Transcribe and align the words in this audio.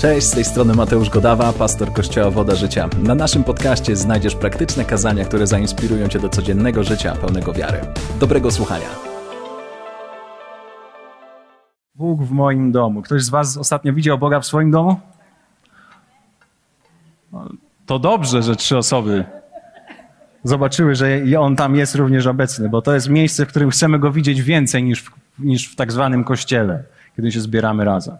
Cześć, 0.00 0.26
z 0.26 0.30
tej 0.30 0.44
strony 0.44 0.74
Mateusz 0.74 1.10
Godawa, 1.10 1.52
pastor 1.52 1.92
Kościoła 1.92 2.30
Woda 2.30 2.54
Życia. 2.54 2.88
Na 3.02 3.14
naszym 3.14 3.44
podcaście 3.44 3.96
znajdziesz 3.96 4.34
praktyczne 4.34 4.84
kazania, 4.84 5.24
które 5.24 5.46
zainspirują 5.46 6.08
Cię 6.08 6.18
do 6.18 6.28
codziennego 6.28 6.84
życia 6.84 7.16
pełnego 7.16 7.52
wiary. 7.52 7.80
Dobrego 8.20 8.50
słuchania. 8.50 8.86
Bóg 11.94 12.22
w 12.22 12.30
moim 12.30 12.72
domu. 12.72 13.02
Ktoś 13.02 13.22
z 13.22 13.28
Was 13.28 13.56
ostatnio 13.56 13.92
widział 13.92 14.18
Boga 14.18 14.40
w 14.40 14.46
swoim 14.46 14.70
domu? 14.70 15.00
No, 17.32 17.48
to 17.86 17.98
dobrze, 17.98 18.42
że 18.42 18.56
trzy 18.56 18.76
osoby 18.76 19.24
zobaczyły, 20.44 20.94
że 20.94 21.20
On 21.38 21.56
tam 21.56 21.76
jest 21.76 21.94
również 21.94 22.26
obecny, 22.26 22.68
bo 22.68 22.82
to 22.82 22.94
jest 22.94 23.08
miejsce, 23.08 23.46
w 23.46 23.48
którym 23.48 23.70
chcemy 23.70 23.98
Go 23.98 24.12
widzieć 24.12 24.42
więcej 24.42 24.82
niż 24.82 25.02
w, 25.02 25.10
niż 25.38 25.72
w 25.72 25.76
tak 25.76 25.92
zwanym 25.92 26.24
kościele, 26.24 26.82
kiedy 27.16 27.32
się 27.32 27.40
zbieramy 27.40 27.84
razem. 27.84 28.16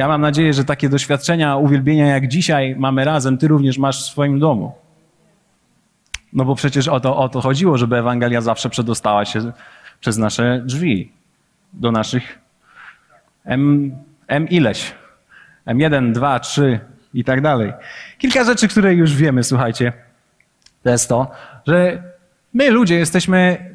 Ja 0.00 0.08
mam 0.08 0.20
nadzieję, 0.20 0.52
że 0.52 0.64
takie 0.64 0.88
doświadczenia 0.88 1.56
uwielbienia 1.56 2.06
jak 2.06 2.28
dzisiaj 2.28 2.76
mamy 2.78 3.04
razem, 3.04 3.38
Ty 3.38 3.48
również 3.48 3.78
masz 3.78 4.02
w 4.02 4.06
swoim 4.06 4.38
domu. 4.38 4.72
No 6.32 6.44
bo 6.44 6.54
przecież 6.54 6.88
o 6.88 7.00
to, 7.00 7.16
o 7.16 7.28
to 7.28 7.40
chodziło, 7.40 7.78
żeby 7.78 7.96
Ewangelia 7.96 8.40
zawsze 8.40 8.70
przedostała 8.70 9.24
się 9.24 9.52
przez 10.00 10.18
nasze 10.18 10.62
drzwi 10.64 11.12
do 11.72 11.92
naszych 11.92 12.38
M, 13.44 13.92
M 14.28 14.48
ileś. 14.48 14.94
M1, 15.66 16.12
2, 16.12 16.40
3 16.40 16.80
i 17.14 17.24
tak 17.24 17.40
dalej. 17.40 17.72
Kilka 18.18 18.44
rzeczy, 18.44 18.68
które 18.68 18.94
już 18.94 19.14
wiemy, 19.14 19.44
słuchajcie, 19.44 19.92
to 20.82 20.90
jest 20.90 21.08
to, 21.08 21.30
że 21.66 22.02
my 22.54 22.70
ludzie 22.70 22.94
jesteśmy 22.94 23.70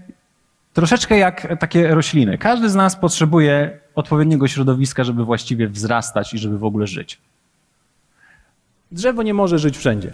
troszeczkę 0.73 1.17
jak 1.17 1.59
takie 1.59 1.87
rośliny. 1.87 2.37
Każdy 2.37 2.69
z 2.69 2.75
nas 2.75 2.95
potrzebuje 2.95 3.84
odpowiedniego 3.95 4.47
środowiska, 4.47 5.03
żeby 5.03 5.25
właściwie 5.25 5.67
wzrastać 5.67 6.33
i 6.33 6.37
żeby 6.37 6.57
w 6.57 6.63
ogóle 6.63 6.87
żyć. 6.87 7.17
Drzewo 8.91 9.23
nie 9.23 9.33
może 9.33 9.59
żyć 9.59 9.77
wszędzie. 9.77 10.13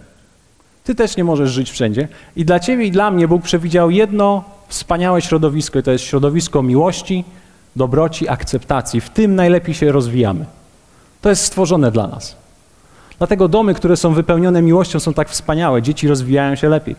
Ty 0.84 0.94
też 0.94 1.16
nie 1.16 1.24
możesz 1.24 1.50
żyć 1.50 1.70
wszędzie. 1.70 2.08
I 2.36 2.44
dla 2.44 2.60
ciebie 2.60 2.84
i 2.84 2.90
dla 2.90 3.10
mnie 3.10 3.28
Bóg 3.28 3.42
przewidział 3.42 3.90
jedno 3.90 4.44
wspaniałe 4.68 5.22
środowisko, 5.22 5.78
i 5.78 5.82
to 5.82 5.90
jest 5.90 6.04
środowisko 6.04 6.62
miłości, 6.62 7.24
dobroci, 7.76 8.28
akceptacji. 8.28 9.00
W 9.00 9.10
tym 9.10 9.34
najlepiej 9.34 9.74
się 9.74 9.92
rozwijamy. 9.92 10.46
To 11.20 11.30
jest 11.30 11.44
stworzone 11.44 11.90
dla 11.90 12.06
nas. 12.06 12.36
Dlatego 13.18 13.48
domy, 13.48 13.74
które 13.74 13.96
są 13.96 14.14
wypełnione 14.14 14.62
miłością, 14.62 15.00
są 15.00 15.14
tak 15.14 15.28
wspaniałe. 15.28 15.82
Dzieci 15.82 16.08
rozwijają 16.08 16.54
się 16.54 16.68
lepiej. 16.68 16.96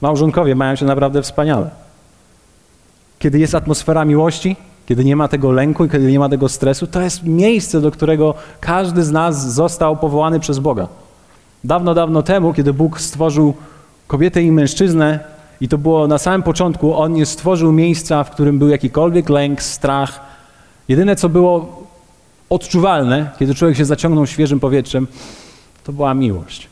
Małżonkowie 0.00 0.54
mają 0.54 0.76
się 0.76 0.86
naprawdę 0.86 1.22
wspaniale. 1.22 1.70
Kiedy 3.18 3.38
jest 3.38 3.54
atmosfera 3.54 4.04
miłości, 4.04 4.56
kiedy 4.86 5.04
nie 5.04 5.16
ma 5.16 5.28
tego 5.28 5.52
lęku 5.52 5.84
i 5.84 5.90
kiedy 5.90 6.12
nie 6.12 6.18
ma 6.18 6.28
tego 6.28 6.48
stresu, 6.48 6.86
to 6.86 7.00
jest 7.00 7.24
miejsce, 7.24 7.80
do 7.80 7.90
którego 7.90 8.34
każdy 8.60 9.04
z 9.04 9.10
nas 9.10 9.52
został 9.52 9.96
powołany 9.96 10.40
przez 10.40 10.58
Boga. 10.58 10.88
Dawno, 11.64 11.94
dawno 11.94 12.22
temu, 12.22 12.54
kiedy 12.54 12.72
Bóg 12.72 13.00
stworzył 13.00 13.54
kobietę 14.06 14.42
i 14.42 14.52
mężczyznę, 14.52 15.20
i 15.60 15.68
to 15.68 15.78
było 15.78 16.06
na 16.06 16.18
samym 16.18 16.42
początku, 16.42 16.96
On 16.96 17.12
nie 17.12 17.26
stworzył 17.26 17.72
miejsca, 17.72 18.24
w 18.24 18.30
którym 18.30 18.58
był 18.58 18.68
jakikolwiek 18.68 19.28
lęk, 19.28 19.62
strach. 19.62 20.20
Jedyne, 20.88 21.16
co 21.16 21.28
było 21.28 21.82
odczuwalne, 22.50 23.30
kiedy 23.38 23.54
człowiek 23.54 23.76
się 23.76 23.84
zaciągnął 23.84 24.26
świeżym 24.26 24.60
powietrzem, 24.60 25.06
to 25.84 25.92
była 25.92 26.14
miłość. 26.14 26.68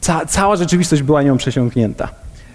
Ca 0.00 0.26
cała 0.26 0.56
rzeczywistość 0.56 1.02
była 1.02 1.22
nią 1.22 1.36
przesiąknięta. 1.36 2.08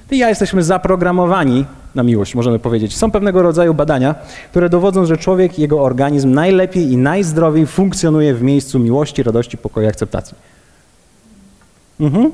Ty 0.07 0.15
i 0.15 0.19
ja 0.19 0.29
jesteśmy 0.29 0.63
zaprogramowani 0.63 1.65
na 1.95 2.03
miłość, 2.03 2.35
możemy 2.35 2.59
powiedzieć. 2.59 2.97
Są 2.97 3.11
pewnego 3.11 3.41
rodzaju 3.41 3.73
badania, 3.73 4.15
które 4.51 4.69
dowodzą, 4.69 5.05
że 5.05 5.17
człowiek, 5.17 5.59
jego 5.59 5.83
organizm 5.83 6.33
najlepiej 6.33 6.91
i 6.91 6.97
najzdrowiej 6.97 7.67
funkcjonuje 7.67 8.33
w 8.33 8.41
miejscu 8.41 8.79
miłości, 8.79 9.23
radości, 9.23 9.57
pokoju 9.57 9.85
i 9.85 9.89
akceptacji. 9.89 10.37
Mhm. 11.99 12.31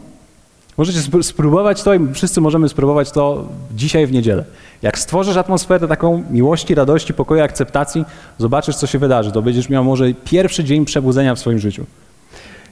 Możecie 0.78 1.00
spróbować 1.24 1.84
to 1.84 1.94
i 1.94 2.14
wszyscy 2.14 2.42
możemy 2.42 2.70
spróbować 2.70 3.12
to 3.12 3.48
dzisiaj 3.76 4.08
w 4.08 4.12
niedzielę. 4.12 4.44
Jak 4.82 5.00
stworzysz 5.00 5.38
atmosferę 5.38 5.88
taką 5.88 6.24
miłości, 6.32 6.76
radości, 6.76 7.14
pokoju, 7.14 7.44
akceptacji, 7.44 8.06
zobaczysz, 8.38 8.76
co 8.76 8.88
się 8.88 9.00
wydarzy. 9.00 9.32
To 9.32 9.42
będziesz 9.42 9.70
miał 9.70 9.84
może 9.84 10.14
pierwszy 10.14 10.64
dzień 10.64 10.86
przebudzenia 10.86 11.36
w 11.36 11.40
swoim 11.40 11.60
życiu. 11.60 11.86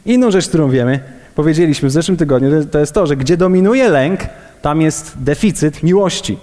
Inną 0.05 0.31
rzecz, 0.31 0.47
którą 0.47 0.69
wiemy, 0.69 0.99
powiedzieliśmy 1.35 1.89
w 1.89 1.91
zeszłym 1.91 2.17
tygodniu, 2.17 2.65
to 2.65 2.79
jest 2.79 2.93
to, 2.93 3.07
że 3.07 3.15
gdzie 3.15 3.37
dominuje 3.37 3.89
lęk, 3.89 4.19
tam 4.61 4.81
jest 4.81 5.13
deficyt 5.15 5.83
miłości. 5.83 6.37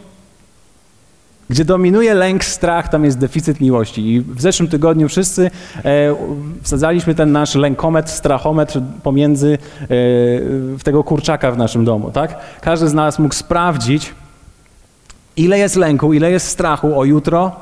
Gdzie 1.50 1.64
dominuje 1.64 2.14
lęk, 2.14 2.44
strach, 2.44 2.88
tam 2.88 3.04
jest 3.04 3.18
deficyt 3.18 3.60
miłości. 3.60 4.14
I 4.14 4.20
w 4.20 4.40
zeszłym 4.40 4.68
tygodniu 4.68 5.08
wszyscy 5.08 5.50
e, 5.84 6.16
wsadzaliśmy 6.62 7.14
ten 7.14 7.32
nasz 7.32 7.54
lękometr, 7.54 8.10
strachometr 8.10 8.80
pomiędzy 9.02 9.52
e, 9.52 9.86
w 10.78 10.80
tego 10.84 11.04
kurczaka 11.04 11.50
w 11.50 11.58
naszym 11.58 11.84
domu, 11.84 12.10
tak? 12.10 12.38
Każdy 12.60 12.88
z 12.88 12.94
nas 12.94 13.18
mógł 13.18 13.34
sprawdzić, 13.34 14.14
ile 15.36 15.58
jest 15.58 15.76
lęku, 15.76 16.12
ile 16.12 16.30
jest 16.30 16.48
strachu 16.48 16.98
o 16.98 17.04
jutro, 17.04 17.52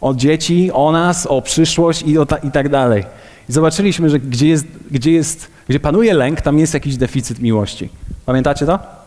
o 0.00 0.14
dzieci, 0.14 0.70
o 0.72 0.92
nas, 0.92 1.26
o 1.26 1.42
przyszłość 1.42 2.02
i, 2.02 2.18
o 2.18 2.26
ta, 2.26 2.36
i 2.36 2.50
tak 2.50 2.68
dalej. 2.68 3.04
I 3.48 3.52
zobaczyliśmy, 3.52 4.10
że 4.10 4.20
gdzie, 4.20 4.48
jest, 4.48 4.66
gdzie, 4.90 5.12
jest, 5.12 5.50
gdzie 5.68 5.80
panuje 5.80 6.14
lęk, 6.14 6.40
tam 6.40 6.58
jest 6.58 6.74
jakiś 6.74 6.96
deficyt 6.96 7.40
miłości. 7.40 7.88
Pamiętacie 8.26 8.66
to? 8.66 8.97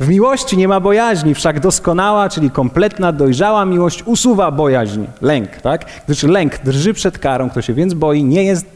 W 0.00 0.08
miłości 0.08 0.56
nie 0.56 0.68
ma 0.68 0.80
bojaźni, 0.80 1.34
wszak 1.34 1.60
doskonała, 1.60 2.28
czyli 2.28 2.50
kompletna, 2.50 3.12
dojrzała 3.12 3.64
miłość 3.64 4.02
usuwa 4.06 4.50
bojaźń, 4.50 5.04
lęk, 5.22 5.50
tak? 5.56 5.86
Gdyż 6.06 6.22
lęk 6.22 6.58
drży 6.58 6.94
przed 6.94 7.18
karą, 7.18 7.50
kto 7.50 7.62
się 7.62 7.74
więc 7.74 7.94
boi, 7.94 8.24
nie 8.24 8.44
jest 8.44 8.66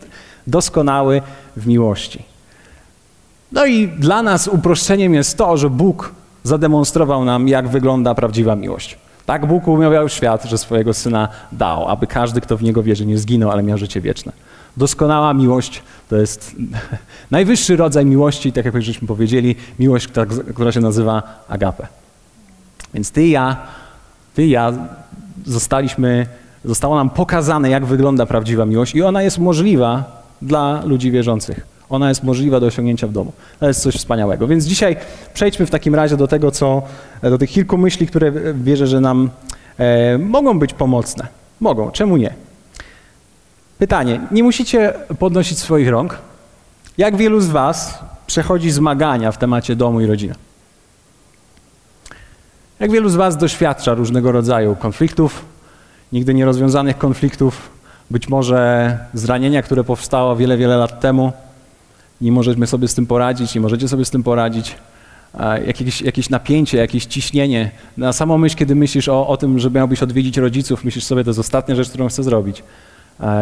doskonały 0.46 1.22
w 1.56 1.66
miłości. 1.66 2.22
No 3.52 3.66
i 3.66 3.88
dla 3.88 4.22
nas 4.22 4.48
uproszczeniem 4.48 5.14
jest 5.14 5.38
to, 5.38 5.56
że 5.56 5.70
Bóg 5.70 6.12
zademonstrował 6.42 7.24
nam, 7.24 7.48
jak 7.48 7.68
wygląda 7.68 8.14
prawdziwa 8.14 8.56
miłość. 8.56 8.98
Tak 9.26 9.46
Bóg 9.46 9.68
umiał 9.68 10.08
świat, 10.08 10.44
że 10.44 10.58
swojego 10.58 10.94
Syna 10.94 11.28
dał, 11.52 11.88
aby 11.88 12.06
każdy, 12.06 12.40
kto 12.40 12.56
w 12.56 12.62
Niego 12.62 12.82
wierzy, 12.82 13.06
nie 13.06 13.18
zginął, 13.18 13.50
ale 13.50 13.62
miał 13.62 13.78
życie 13.78 14.00
wieczne. 14.00 14.32
Doskonała 14.78 15.34
miłość 15.34 15.82
to 16.08 16.16
jest 16.16 16.56
najwyższy 17.30 17.76
rodzaj 17.76 18.06
miłości, 18.06 18.52
tak 18.52 18.64
jak 18.64 18.82
żeśmy 18.82 19.08
powiedzieli, 19.08 19.56
miłość, 19.78 20.08
która 20.54 20.72
się 20.72 20.80
nazywa 20.80 21.44
agape. 21.48 21.86
Więc 22.94 23.10
ty 23.10 23.26
i 23.26 23.30
ja, 23.30 23.56
ty 24.34 24.46
i 24.46 24.50
ja 24.50 24.72
zostaliśmy, 25.46 26.26
zostało 26.64 26.96
nam 26.96 27.10
pokazane, 27.10 27.70
jak 27.70 27.86
wygląda 27.86 28.26
prawdziwa 28.26 28.66
miłość 28.66 28.94
i 28.94 29.02
ona 29.02 29.22
jest 29.22 29.38
możliwa 29.38 30.22
dla 30.42 30.84
ludzi 30.84 31.10
wierzących. 31.10 31.66
Ona 31.90 32.08
jest 32.08 32.24
możliwa 32.24 32.60
do 32.60 32.66
osiągnięcia 32.66 33.06
w 33.06 33.12
domu. 33.12 33.32
To 33.60 33.68
jest 33.68 33.82
coś 33.82 33.94
wspaniałego. 33.94 34.46
Więc 34.46 34.64
dzisiaj 34.64 34.96
przejdźmy 35.34 35.66
w 35.66 35.70
takim 35.70 35.94
razie 35.94 36.16
do 36.16 36.26
tego, 36.28 36.50
co, 36.50 36.82
do 37.22 37.38
tych 37.38 37.50
kilku 37.50 37.78
myśli, 37.78 38.06
które 38.06 38.32
wierzę, 38.54 38.86
że 38.86 39.00
nam 39.00 39.30
e, 39.78 40.18
mogą 40.18 40.58
być 40.58 40.74
pomocne. 40.74 41.26
Mogą, 41.60 41.90
czemu 41.90 42.16
nie? 42.16 42.47
Pytanie, 43.78 44.20
nie 44.30 44.42
musicie 44.42 44.92
podnosić 45.18 45.58
swoich 45.58 45.88
rąk. 45.88 46.18
Jak 46.98 47.16
wielu 47.16 47.40
z 47.40 47.46
Was 47.46 47.98
przechodzi 48.26 48.70
zmagania 48.70 49.32
w 49.32 49.38
temacie 49.38 49.76
domu 49.76 50.00
i 50.00 50.06
rodziny? 50.06 50.34
Jak 52.80 52.90
wielu 52.90 53.08
z 53.08 53.14
Was 53.14 53.36
doświadcza 53.36 53.94
różnego 53.94 54.32
rodzaju 54.32 54.76
konfliktów, 54.76 55.44
nigdy 56.12 56.34
nierozwiązanych 56.34 56.98
konfliktów, 56.98 57.70
być 58.10 58.28
może 58.28 58.98
zranienia, 59.14 59.62
które 59.62 59.84
powstało 59.84 60.36
wiele, 60.36 60.56
wiele 60.56 60.76
lat 60.76 61.00
temu, 61.00 61.32
nie 62.20 62.32
możemy 62.32 62.66
sobie 62.66 62.88
z 62.88 62.94
tym 62.94 63.06
poradzić, 63.06 63.54
nie 63.54 63.60
możecie 63.60 63.88
sobie 63.88 64.04
z 64.04 64.10
tym 64.10 64.22
poradzić, 64.22 64.76
jakieś, 65.66 66.02
jakieś 66.02 66.30
napięcie, 66.30 66.78
jakieś 66.78 67.06
ciśnienie. 67.06 67.70
Na 67.96 68.12
samą 68.12 68.38
myśl, 68.38 68.56
kiedy 68.56 68.74
myślisz 68.74 69.08
o, 69.08 69.26
o 69.26 69.36
tym, 69.36 69.58
że 69.58 69.70
miałbyś 69.70 70.02
odwiedzić 70.02 70.36
rodziców, 70.36 70.84
myślisz 70.84 71.04
sobie, 71.04 71.24
to 71.24 71.30
jest 71.30 71.40
ostatnia 71.40 71.74
rzecz, 71.74 71.88
którą 71.88 72.08
chcę 72.08 72.22
zrobić. 72.22 72.62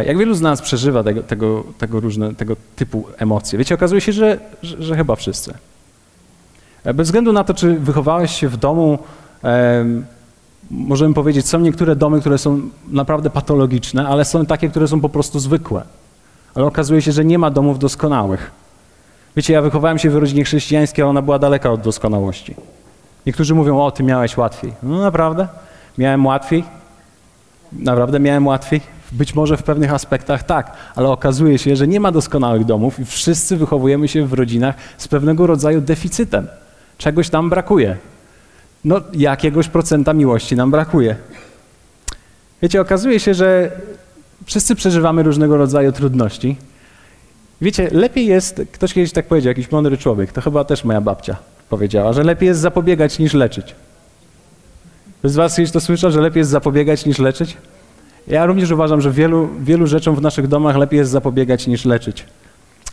Jak 0.07 0.19
wielu 0.19 0.35
z 0.35 0.41
nas 0.41 0.63
przeżywa 0.63 1.03
tego, 1.03 1.23
tego, 1.23 1.65
tego, 1.79 2.01
różne, 2.01 2.35
tego 2.35 2.57
typu 2.77 3.07
emocje? 3.19 3.59
Wiecie, 3.59 3.75
okazuje 3.75 4.01
się, 4.01 4.13
że, 4.13 4.39
że, 4.63 4.83
że, 4.83 4.97
chyba 4.97 5.17
wszyscy. 5.17 5.55
E, 6.85 6.95
bez 6.95 7.09
względu 7.09 7.33
na 7.33 7.45
to, 7.45 7.55
czy 7.55 7.75
wychowałeś 7.75 8.31
się 8.31 8.49
w 8.49 8.57
domu, 8.57 8.99
e, 9.45 9.85
możemy 10.71 11.15
powiedzieć, 11.15 11.49
są 11.49 11.61
niektóre 11.61 11.97
domy, 11.97 12.21
które 12.21 12.39
są 12.39 12.61
naprawdę 12.89 13.31
patologiczne, 13.31 14.09
ale 14.09 14.25
są 14.25 14.47
takie, 14.47 14.69
które 14.69 14.89
są 14.89 15.01
po 15.01 15.09
prostu 15.09 15.39
zwykłe. 15.39 15.83
Ale 16.55 16.67
okazuje 16.67 17.03
się, 17.03 17.13
że 17.13 17.25
nie 17.25 17.39
ma 17.39 17.51
domów 17.51 17.79
doskonałych. 17.79 18.51
Wiecie, 19.37 19.53
ja 19.53 19.63
wychowałem 19.63 19.99
się 19.99 20.11
w 20.11 20.17
rodzinie 20.17 20.45
chrześcijańskiej, 20.45 21.05
a 21.05 21.09
ona 21.09 21.23
była 21.23 21.39
daleka 21.39 21.71
od 21.71 21.81
doskonałości. 21.81 22.55
Niektórzy 23.27 23.55
mówią, 23.55 23.81
o, 23.81 23.91
ty 23.91 24.03
miałeś 24.03 24.37
łatwiej. 24.37 24.73
No 24.83 25.01
naprawdę? 25.01 25.49
Miałem 25.99 26.27
łatwiej? 26.27 26.65
Naprawdę 27.73 28.21
miałem 28.21 28.47
łatwiej? 28.47 28.96
Być 29.17 29.35
może 29.35 29.57
w 29.57 29.63
pewnych 29.63 29.93
aspektach 29.93 30.43
tak, 30.43 30.73
ale 30.95 31.09
okazuje 31.09 31.59
się, 31.59 31.77
że 31.77 31.89
nie 31.89 32.01
ma 32.01 32.13
doskonałych 32.13 32.65
domów 32.65 32.99
i 32.99 33.05
wszyscy 33.05 33.57
wychowujemy 33.57 34.09
się 34.09 34.27
w 34.27 34.33
rodzinach 34.33 34.75
z 34.99 35.09
pewnego 35.09 35.47
rodzaju 35.47 35.81
deficytem. 35.81 36.49
Czegoś 36.99 37.33
nam 37.33 37.51
brakuje. 37.51 37.97
No, 38.85 39.01
jakiegoś 39.13 39.69
procenta 39.69 40.13
miłości 40.13 40.57
nam 40.57 40.71
brakuje. 40.71 41.17
Wiecie, 42.63 42.81
okazuje 42.81 43.21
się, 43.21 43.35
że 43.35 43.71
wszyscy 44.45 44.75
przeżywamy 44.75 45.23
różnego 45.23 45.57
rodzaju 45.57 45.93
trudności 45.93 46.57
Wiecie, 47.61 47.89
lepiej 47.93 48.27
jest, 48.27 48.63
ktoś 48.73 48.95
kiedyś 48.95 49.13
tak 49.13 49.27
powiedział, 49.27 49.49
jakiś 49.49 49.71
mądry 49.71 49.99
człowiek, 49.99 50.33
to 50.33 50.41
chyba 50.41 50.65
też 50.65 50.85
moja 50.85 51.01
babcia 51.01 51.37
powiedziała, 51.69 52.13
że 52.13 52.25
lepiej 52.25 52.47
jest 52.47 52.61
zapobiegać 52.61 53.19
niż 53.19 53.35
leczyć. 53.35 53.75
Z 55.25 55.35
was 55.35 55.57
kiedyś 55.57 55.71
to 55.71 55.81
słyszał, 55.81 56.11
że 56.11 56.21
lepiej 56.21 56.41
jest 56.41 56.51
zapobiegać 56.51 57.07
niż 57.07 57.19
leczyć? 57.19 57.57
Ja 58.29 58.47
również 58.47 58.71
uważam, 58.71 59.01
że 59.01 59.11
wielu, 59.11 59.49
wielu 59.61 59.87
rzeczom 59.87 60.17
w 60.17 60.23
naszych 60.23 60.49
domach 60.49 60.77
lepiej 60.77 60.99
jest 60.99 61.11
zapobiegać 61.11 61.67
niż 61.67 61.85
leczyć. 61.85 62.25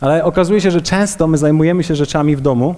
Ale 0.00 0.24
okazuje 0.24 0.60
się, 0.60 0.70
że 0.70 0.82
często 0.82 1.26
my 1.26 1.38
zajmujemy 1.38 1.84
się 1.84 1.96
rzeczami 1.96 2.36
w 2.36 2.40
domu, 2.40 2.74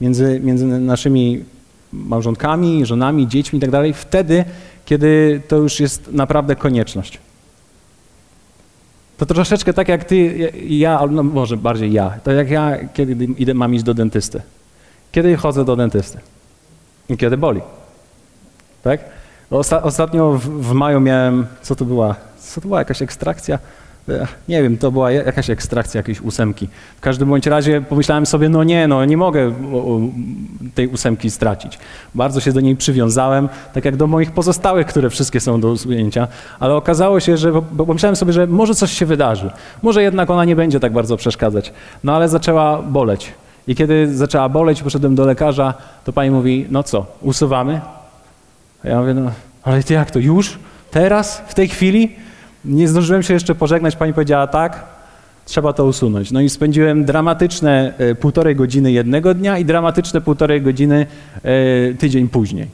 między, 0.00 0.40
między 0.44 0.66
naszymi 0.66 1.44
małżonkami, 1.92 2.86
żonami, 2.86 3.28
dziećmi 3.28 3.58
i 3.58 3.62
tak 3.62 3.70
wtedy, 3.94 4.44
kiedy 4.84 5.40
to 5.48 5.56
już 5.56 5.80
jest 5.80 6.12
naprawdę 6.12 6.56
konieczność. 6.56 7.18
To 9.18 9.26
troszeczkę 9.26 9.72
tak 9.72 9.88
jak 9.88 10.04
ty, 10.04 10.50
ja, 10.68 11.00
no 11.10 11.22
może 11.22 11.56
bardziej 11.56 11.92
ja, 11.92 12.10
to 12.24 12.32
jak 12.32 12.50
ja, 12.50 12.76
kiedy 12.94 13.24
idę, 13.24 13.54
mam 13.54 13.74
iść 13.74 13.84
do 13.84 13.94
dentysty. 13.94 14.42
Kiedy 15.12 15.36
chodzę 15.36 15.64
do 15.64 15.76
dentysty? 15.76 16.18
I 17.08 17.16
kiedy 17.16 17.36
boli. 17.36 17.60
Tak? 18.82 19.00
Osta 19.50 19.82
ostatnio 19.82 20.32
w, 20.32 20.40
w, 20.40 20.72
maju 20.72 21.00
miałem, 21.00 21.46
co 21.62 21.76
to 21.76 21.84
była? 21.84 22.14
Co 22.38 22.60
to 22.60 22.68
była? 22.68 22.78
Jakaś 22.78 23.02
ekstrakcja? 23.02 23.58
Nie 24.48 24.62
wiem, 24.62 24.78
to 24.78 24.90
była 24.90 25.10
jakaś 25.10 25.50
ekstrakcja 25.50 25.98
jakiejś 25.98 26.20
ósemki. 26.20 26.68
W 26.96 27.00
każdym 27.00 27.28
bądź 27.28 27.46
razie 27.46 27.80
pomyślałem 27.80 28.26
sobie, 28.26 28.48
no 28.48 28.64
nie, 28.64 28.88
no 28.88 29.04
nie 29.04 29.16
mogę 29.16 29.52
tej 30.74 30.88
ósemki 30.88 31.30
stracić. 31.30 31.78
Bardzo 32.14 32.40
się 32.40 32.52
do 32.52 32.60
niej 32.60 32.76
przywiązałem, 32.76 33.48
tak 33.74 33.84
jak 33.84 33.96
do 33.96 34.06
moich 34.06 34.32
pozostałych, 34.32 34.86
które 34.86 35.10
wszystkie 35.10 35.40
są 35.40 35.60
do 35.60 35.70
usunięcia, 35.70 36.28
ale 36.60 36.74
okazało 36.74 37.20
się, 37.20 37.36
że 37.36 37.62
pomyślałem 37.76 38.16
sobie, 38.16 38.32
że 38.32 38.46
może 38.46 38.74
coś 38.74 38.92
się 38.92 39.06
wydarzy. 39.06 39.50
Może 39.82 40.02
jednak 40.02 40.30
ona 40.30 40.44
nie 40.44 40.56
będzie 40.56 40.80
tak 40.80 40.92
bardzo 40.92 41.16
przeszkadzać. 41.16 41.72
No 42.04 42.16
ale 42.16 42.28
zaczęła 42.28 42.82
boleć. 42.82 43.32
I 43.66 43.74
kiedy 43.74 44.16
zaczęła 44.16 44.48
boleć, 44.48 44.82
poszedłem 44.82 45.14
do 45.14 45.24
lekarza, 45.24 45.74
to 46.04 46.12
pani 46.12 46.30
mówi, 46.30 46.66
no 46.70 46.82
co, 46.82 47.06
usuwamy? 47.22 47.80
A 48.84 48.88
ja 48.88 49.00
mówię, 49.00 49.14
no 49.14 49.30
ale 49.62 49.82
jak 49.90 50.10
to, 50.10 50.18
już? 50.18 50.58
Teraz? 50.90 51.42
W 51.48 51.54
tej 51.54 51.68
chwili? 51.68 52.16
Nie 52.64 52.88
zdążyłem 52.88 53.22
się 53.22 53.34
jeszcze 53.34 53.54
pożegnać, 53.54 53.96
pani 53.96 54.12
powiedziała 54.14 54.46
tak, 54.46 54.84
trzeba 55.44 55.72
to 55.72 55.84
usunąć. 55.84 56.30
No 56.30 56.40
i 56.40 56.48
spędziłem 56.48 57.04
dramatyczne 57.04 57.92
e, 57.98 58.14
półtorej 58.14 58.56
godziny 58.56 58.92
jednego 58.92 59.34
dnia 59.34 59.58
i 59.58 59.64
dramatyczne 59.64 60.20
półtorej 60.20 60.62
godziny 60.62 61.06
e, 61.42 61.94
tydzień 61.94 62.28
później. 62.28 62.68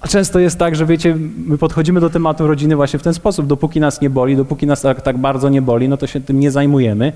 A 0.00 0.08
często 0.08 0.38
jest 0.38 0.58
tak, 0.58 0.76
że 0.76 0.86
wiecie, 0.86 1.16
my 1.46 1.58
podchodzimy 1.58 2.00
do 2.00 2.10
tematu 2.10 2.46
rodziny 2.46 2.76
właśnie 2.76 2.98
w 2.98 3.02
ten 3.02 3.14
sposób. 3.14 3.46
Dopóki 3.46 3.80
nas 3.80 4.00
nie 4.00 4.10
boli, 4.10 4.36
dopóki 4.36 4.66
nas 4.66 4.80
tak, 4.80 5.02
tak 5.02 5.18
bardzo 5.18 5.48
nie 5.48 5.62
boli, 5.62 5.88
no 5.88 5.96
to 5.96 6.06
się 6.06 6.20
tym 6.20 6.40
nie 6.40 6.50
zajmujemy. 6.50 7.12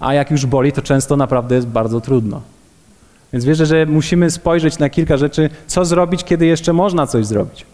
A 0.00 0.14
jak 0.14 0.30
już 0.30 0.46
boli, 0.46 0.72
to 0.72 0.82
często 0.82 1.16
naprawdę 1.16 1.54
jest 1.54 1.66
bardzo 1.66 2.00
trudno. 2.00 2.40
Więc 3.32 3.44
wierzę, 3.44 3.66
że 3.66 3.86
musimy 3.86 4.30
spojrzeć 4.30 4.78
na 4.78 4.88
kilka 4.88 5.16
rzeczy, 5.16 5.50
co 5.66 5.84
zrobić, 5.84 6.24
kiedy 6.24 6.46
jeszcze 6.46 6.72
można 6.72 7.06
coś 7.06 7.26
zrobić. 7.26 7.66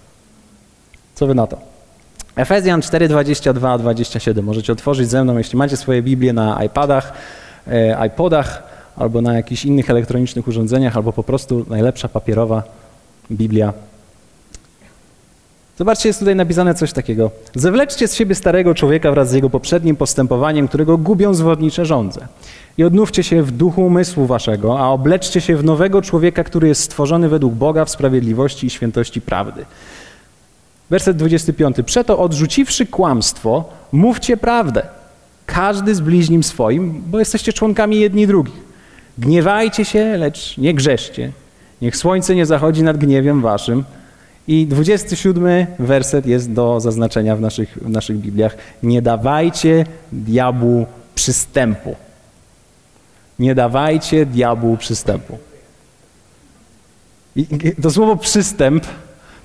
Co 1.15 1.27
wy 1.27 1.35
na 1.35 1.47
to? 1.47 1.59
Efezjan 2.37 2.83
4, 2.83 3.09
22, 3.09 3.79
27. 3.79 4.45
Możecie 4.45 4.73
otworzyć 4.73 5.11
ze 5.11 5.25
mną, 5.25 5.39
jeśli 5.39 5.59
macie 5.59 5.77
swoje 5.77 6.03
Biblię 6.03 6.33
na 6.33 6.65
iPadach, 6.65 7.13
e, 7.67 8.07
iPodach 8.07 8.63
albo 8.97 9.23
na 9.23 9.35
jakichś 9.35 9.65
innych 9.65 9.91
elektronicznych 9.91 10.49
urządzeniach, 10.49 10.97
albo 10.97 11.13
po 11.13 11.23
prostu 11.23 11.67
najlepsza 11.69 12.09
papierowa 12.09 12.63
Biblia. 13.31 13.73
Zobaczcie, 15.79 16.09
jest 16.09 16.19
tutaj 16.19 16.37
napisane 16.37 16.75
coś 16.75 16.93
takiego. 16.93 17.31
Zewleczcie 17.55 18.09
z 18.09 18.15
siebie 18.15 18.35
starego 18.35 18.75
człowieka 18.75 19.11
wraz 19.11 19.31
z 19.31 19.33
jego 19.33 19.51
poprzednim 19.51 19.97
postępowaniem, 19.97 20.69
którego 20.69 20.99
gubią 20.99 21.35
zwodnicze 21.35 21.87
żądze. 21.87 22.29
I 22.79 22.85
odnówcie 22.85 23.23
się 23.23 23.43
w 23.43 23.51
duchu 23.51 23.87
umysłu 23.87 24.27
waszego, 24.27 24.79
a 24.81 24.89
obleczcie 24.89 25.41
się 25.41 25.57
w 25.57 25.65
nowego 25.65 26.03
człowieka, 26.03 26.45
który 26.45 26.69
jest 26.69 26.83
stworzony 26.83 27.29
według 27.29 27.55
Boga 27.55 27.85
w 27.85 27.91
sprawiedliwości 27.91 28.67
i 28.67 28.71
świętości 28.71 29.21
prawdy. 29.21 29.65
Werset 30.91 31.17
25. 31.17 31.77
Przeto 31.87 32.19
odrzuciwszy 32.19 32.87
kłamstwo, 32.87 33.65
mówcie 33.93 34.37
prawdę. 34.37 34.83
Każdy 35.47 35.95
z 35.95 36.01
bliźnim 36.01 36.43
swoim, 36.43 37.03
bo 37.07 37.19
jesteście 37.19 37.53
członkami 37.53 38.01
jedni 38.01 38.27
drugich. 38.27 38.67
Gniewajcie 39.19 39.85
się, 39.85 40.17
lecz 40.17 40.59
nie 40.59 40.75
grzeszcie. 40.75 41.33
Niech 41.83 41.97
słońce 41.97 42.35
nie 42.35 42.47
zachodzi 42.47 42.83
nad 42.83 42.97
gniewem 42.97 43.41
waszym. 43.41 43.85
I 44.49 44.67
27 44.67 45.67
werset 45.79 46.27
jest 46.27 46.53
do 46.53 46.81
zaznaczenia 46.81 47.37
w 47.37 47.41
naszych, 47.41 47.79
w 47.83 47.89
naszych 47.89 48.17
Bibliach. 48.17 48.57
Nie 48.83 49.03
dawajcie 49.03 49.87
diabłu 50.13 50.87
przystępu. 51.15 51.97
Nie 53.39 53.55
dawajcie 53.55 54.27
diabłu 54.27 54.77
przystępu. 54.77 55.39
I 57.37 57.47
to 57.83 57.91
słowo 57.91 58.17
przystęp 58.17 58.87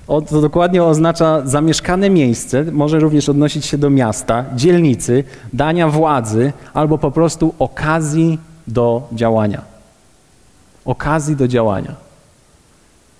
to 0.06 0.40
dokładnie 0.40 0.84
oznacza 0.84 1.42
zamieszkane 1.44 2.10
miejsce, 2.10 2.64
może 2.64 2.98
również 2.98 3.28
odnosić 3.28 3.66
się 3.66 3.78
do 3.78 3.90
miasta, 3.90 4.44
dzielnicy, 4.54 5.24
dania 5.52 5.88
władzy 5.88 6.52
albo 6.74 6.98
po 6.98 7.10
prostu 7.10 7.54
okazji 7.58 8.38
do 8.66 9.08
działania. 9.12 9.62
Okazji 10.84 11.36
do 11.36 11.48
działania. 11.48 11.94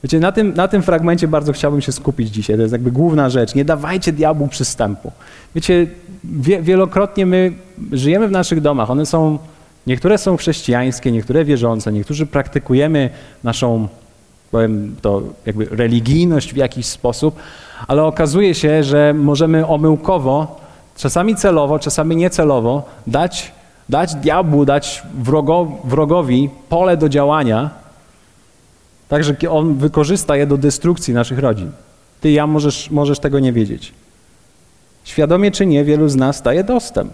Wiecie, 0.03 0.21
na 0.21 0.33
tym, 0.33 0.55
na 0.55 0.69
tym 0.69 0.83
fragmencie 0.83 1.29
bardzo 1.29 1.53
chciałbym 1.53 1.81
się 1.81 1.93
skupić 1.93 2.29
dzisiaj. 2.29 2.57
To 2.57 2.63
jest 2.63 2.73
jakby 2.73 2.91
główna 2.91 3.31
rzecz. 3.31 3.55
Nie 3.55 3.65
dawajcie 3.65 4.13
diabłu 4.13 4.49
przystępu. 4.49 5.13
Wiecie, 5.55 5.87
wie, 6.25 6.63
wielokrotnie 6.63 7.27
my 7.27 7.53
żyjemy 7.93 8.29
w 8.29 8.31
naszych 8.31 8.61
domach. 8.61 8.91
One 8.91 9.07
są, 9.07 9.39
niektóre 9.87 10.19
są 10.19 10.37
chrześcijańskie, 10.37 11.13
niektóre 11.13 11.45
wierzące, 11.45 11.93
niektórzy 11.93 12.27
praktykujemy 12.27 13.11
naszą 13.45 13.89
powiem 14.53 14.97
to 15.03 15.23
jakby 15.47 15.65
religijność 15.65 16.55
w 16.55 16.57
jakiś 16.57 16.87
sposób, 16.87 17.37
ale 17.89 18.05
okazuje 18.05 18.55
się, 18.55 18.85
że 18.85 19.15
możemy 19.15 19.67
omyłkowo, 19.67 20.61
czasami 20.97 21.37
celowo, 21.37 21.79
czasami 21.79 22.17
niecelowo 22.17 22.83
dać, 23.07 23.53
dać 23.89 24.15
diabłu, 24.15 24.65
dać 24.65 25.03
wrogo, 25.15 25.69
wrogowi 25.85 26.51
pole 26.69 26.97
do 26.97 27.09
działania, 27.09 27.71
tak 29.13 29.25
że 29.25 29.37
on 29.51 29.75
wykorzysta 29.75 30.37
je 30.37 30.47
do 30.47 30.57
destrukcji 30.59 31.15
naszych 31.15 31.39
rodzin. 31.39 31.71
Ty 32.21 32.31
ja 32.31 32.47
możesz, 32.47 32.91
możesz 32.91 33.19
tego 33.19 33.39
nie 33.39 33.53
wiedzieć. 33.53 33.93
Świadomie 35.05 35.51
czy 35.51 35.67
nie, 35.67 35.85
wielu 35.85 36.09
z 36.09 36.17
nas 36.17 36.43
daje 36.43 36.65
dostęp. 36.65 37.13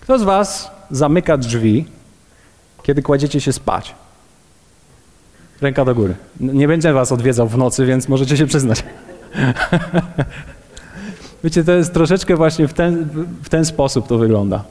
Kto 0.00 0.18
z 0.18 0.22
was 0.22 0.70
zamyka 0.90 1.36
drzwi, 1.36 1.84
kiedy 2.82 3.02
kładziecie 3.02 3.40
się 3.40 3.52
spać? 3.52 3.94
Ręka 5.60 5.84
do 5.84 5.94
góry. 5.94 6.14
Nie 6.40 6.68
będę 6.68 6.92
was 6.92 7.12
odwiedzał 7.12 7.48
w 7.48 7.56
nocy, 7.56 7.86
więc 7.86 8.08
możecie 8.08 8.36
się 8.36 8.46
przyznać. 8.46 8.84
Wiecie, 11.44 11.64
to 11.64 11.72
jest 11.72 11.94
troszeczkę 11.94 12.36
właśnie 12.36 12.68
w 12.68 12.72
ten, 12.72 13.08
w 13.42 13.48
ten 13.48 13.64
sposób 13.64 14.06
to 14.06 14.18
wygląda. 14.18 14.64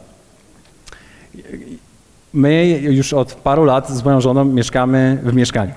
My 2.33 2.67
już 2.67 3.13
od 3.13 3.33
paru 3.33 3.65
lat 3.65 3.89
z 3.89 4.03
moją 4.03 4.21
żoną 4.21 4.45
mieszkamy 4.45 5.19
w 5.23 5.33
mieszkaniu. 5.33 5.73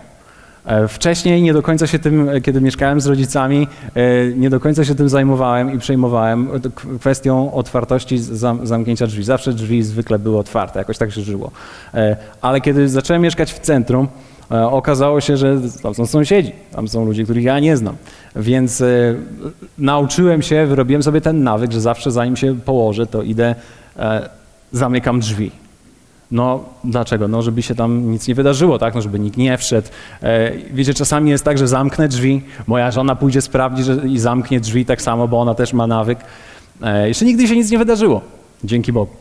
E, 0.67 0.89
wcześniej 0.89 1.43
nie 1.43 1.53
do 1.53 1.63
końca 1.63 1.87
się 1.87 1.99
tym, 1.99 2.29
kiedy 2.43 2.61
mieszkałem 2.61 3.01
z 3.01 3.07
rodzicami, 3.07 3.69
e, 3.95 4.27
nie 4.37 4.51
do 4.51 4.61
końca 4.61 4.85
się 4.85 4.95
tym 4.95 5.09
zajmowałem 5.09 5.75
i 5.75 5.79
przejmowałem 5.79 6.49
kwestią 7.01 7.53
otwartości 7.53 8.19
zamknięcia 8.63 9.07
drzwi. 9.07 9.25
Zawsze 9.25 9.53
drzwi 9.53 9.83
zwykle 9.83 10.19
były 10.19 10.39
otwarte, 10.39 10.79
jakoś 10.79 10.99
tak 10.99 11.13
się 11.13 11.21
żyło. 11.21 11.51
E, 11.95 12.17
ale 12.43 12.61
kiedy 12.61 12.89
zacząłem 12.89 13.23
mieszkać 13.23 13.53
w 13.53 13.59
centrum, 13.59 14.09
E, 14.51 14.67
okazało 14.67 15.21
się, 15.21 15.37
że 15.37 15.61
tam 15.83 15.95
są 15.95 16.07
sąsiedzi, 16.07 16.53
tam 16.73 16.89
są 16.89 17.05
ludzie, 17.05 17.25
których 17.25 17.45
ja 17.45 17.61
nie 17.61 17.77
znam. 17.77 17.97
Więc 18.37 18.81
e, 18.81 19.15
nauczyłem 19.79 20.43
się, 20.43 20.67
wyrobiłem 20.67 21.03
sobie 21.03 21.21
ten 21.21 21.43
nawyk, 21.43 21.73
że 21.73 21.81
zawsze 21.81 22.11
zanim 22.11 22.37
się 22.37 22.61
położę, 22.61 23.07
to 23.07 23.23
idę, 23.23 23.55
e, 23.99 24.29
zamykam 24.73 25.21
drzwi. 25.21 25.51
No 26.31 26.65
dlaczego? 26.85 27.29
No 27.29 27.43
żeby 27.43 27.63
się 27.63 27.75
tam 27.75 28.11
nic 28.11 28.29
nie 28.29 28.35
wydarzyło, 28.35 28.79
tak? 28.79 28.95
No 28.95 29.03
żeby 29.03 29.19
nikt 29.19 29.37
nie 29.37 29.59
wszedł. 29.59 29.89
wiecie, 30.73 30.95
czasami 30.95 31.31
jest 31.31 31.45
tak, 31.45 31.59
że 31.59 31.69
zamknę 31.69 32.09
drzwi, 32.09 32.43
moja 32.67 32.91
żona 32.91 33.17
pójdzie 33.17 33.43
sprawdzić 33.43 33.87
że, 33.87 33.97
i 33.97 34.19
zamknie 34.19 34.61
drzwi 34.61 34.85
tak 34.85 35.03
samo, 35.03 35.29
bo 35.29 35.41
ona 35.41 35.55
też 35.55 35.73
ma 35.73 35.87
nawyk. 35.87 36.19
jeszcze 37.05 37.25
nigdy 37.25 37.49
się 37.49 37.57
nic 37.57 37.71
nie 37.71 37.79
wydarzyło, 37.79 38.21
dzięki 38.65 38.93
Bogu. 38.93 39.13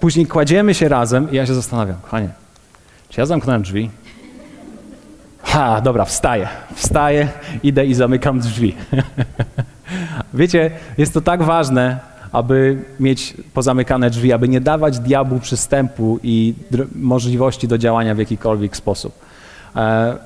później 0.00 0.26
kładziemy 0.26 0.74
się 0.74 0.88
razem 0.88 1.32
i 1.32 1.36
ja 1.36 1.46
się 1.46 1.54
zastanawiam, 1.54 1.96
kochanie, 2.02 2.28
czy 3.08 3.20
ja 3.20 3.26
zamknąłem 3.26 3.62
drzwi? 3.62 3.90
Ha, 5.42 5.80
dobra, 5.80 6.04
wstaję. 6.04 6.48
Wstaję, 6.74 7.28
idę 7.62 7.86
i 7.86 7.94
zamykam 7.94 8.40
drzwi. 8.40 8.74
Wiecie, 10.34 10.70
jest 10.98 11.14
to 11.14 11.20
tak 11.20 11.42
ważne, 11.42 11.98
aby 12.32 12.84
mieć 13.00 13.34
pozamykane 13.54 14.10
drzwi, 14.10 14.32
aby 14.32 14.48
nie 14.48 14.60
dawać 14.60 14.98
diabłu 14.98 15.40
przystępu 15.40 16.18
i 16.22 16.54
możliwości 16.94 17.68
do 17.68 17.78
działania 17.78 18.14
w 18.14 18.18
jakikolwiek 18.18 18.76
sposób. 18.76 19.18
E, 19.76 20.16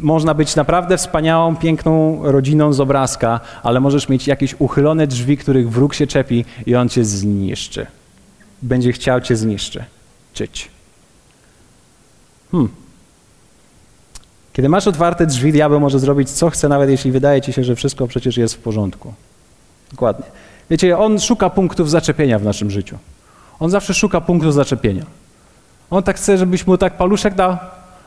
można 0.00 0.34
być 0.34 0.56
naprawdę 0.56 0.96
wspaniałą, 0.96 1.56
piękną 1.56 2.20
rodziną 2.22 2.72
z 2.72 2.80
obrazka, 2.80 3.40
ale 3.62 3.80
możesz 3.80 4.08
mieć 4.08 4.26
jakieś 4.26 4.54
uchylone 4.58 5.06
drzwi, 5.06 5.36
których 5.36 5.70
wróg 5.70 5.94
się 5.94 6.06
czepi 6.06 6.44
i 6.66 6.74
on 6.74 6.88
cię 6.88 7.04
zniszczy. 7.04 7.86
będzie 8.62 8.92
chciał 8.92 9.20
cię 9.20 9.36
zniszczyć. 9.36 10.70
Hmm. 12.52 12.68
Kiedy 14.52 14.68
masz 14.68 14.86
otwarte 14.86 15.26
drzwi, 15.26 15.52
diabeł 15.52 15.80
może 15.80 15.98
zrobić 15.98 16.30
co 16.30 16.50
chce, 16.50 16.68
nawet 16.68 16.90
jeśli 16.90 17.12
wydaje 17.12 17.42
ci 17.42 17.52
się, 17.52 17.64
że 17.64 17.76
wszystko 17.76 18.06
przecież 18.06 18.36
jest 18.36 18.54
w 18.54 18.58
porządku. 18.58 19.14
Dokładnie. 19.90 20.26
Wiecie, 20.70 20.98
on 20.98 21.20
szuka 21.20 21.50
punktów 21.50 21.90
zaczepienia 21.90 22.38
w 22.38 22.44
naszym 22.44 22.70
życiu. 22.70 22.98
On 23.60 23.70
zawsze 23.70 23.94
szuka 23.94 24.20
punktów 24.20 24.54
zaczepienia. 24.54 25.02
On 25.90 26.02
tak 26.02 26.16
chce, 26.16 26.38
żebyś 26.38 26.66
mu 26.66 26.78
tak 26.78 26.96
paluszek 26.96 27.34
dał, 27.34 27.56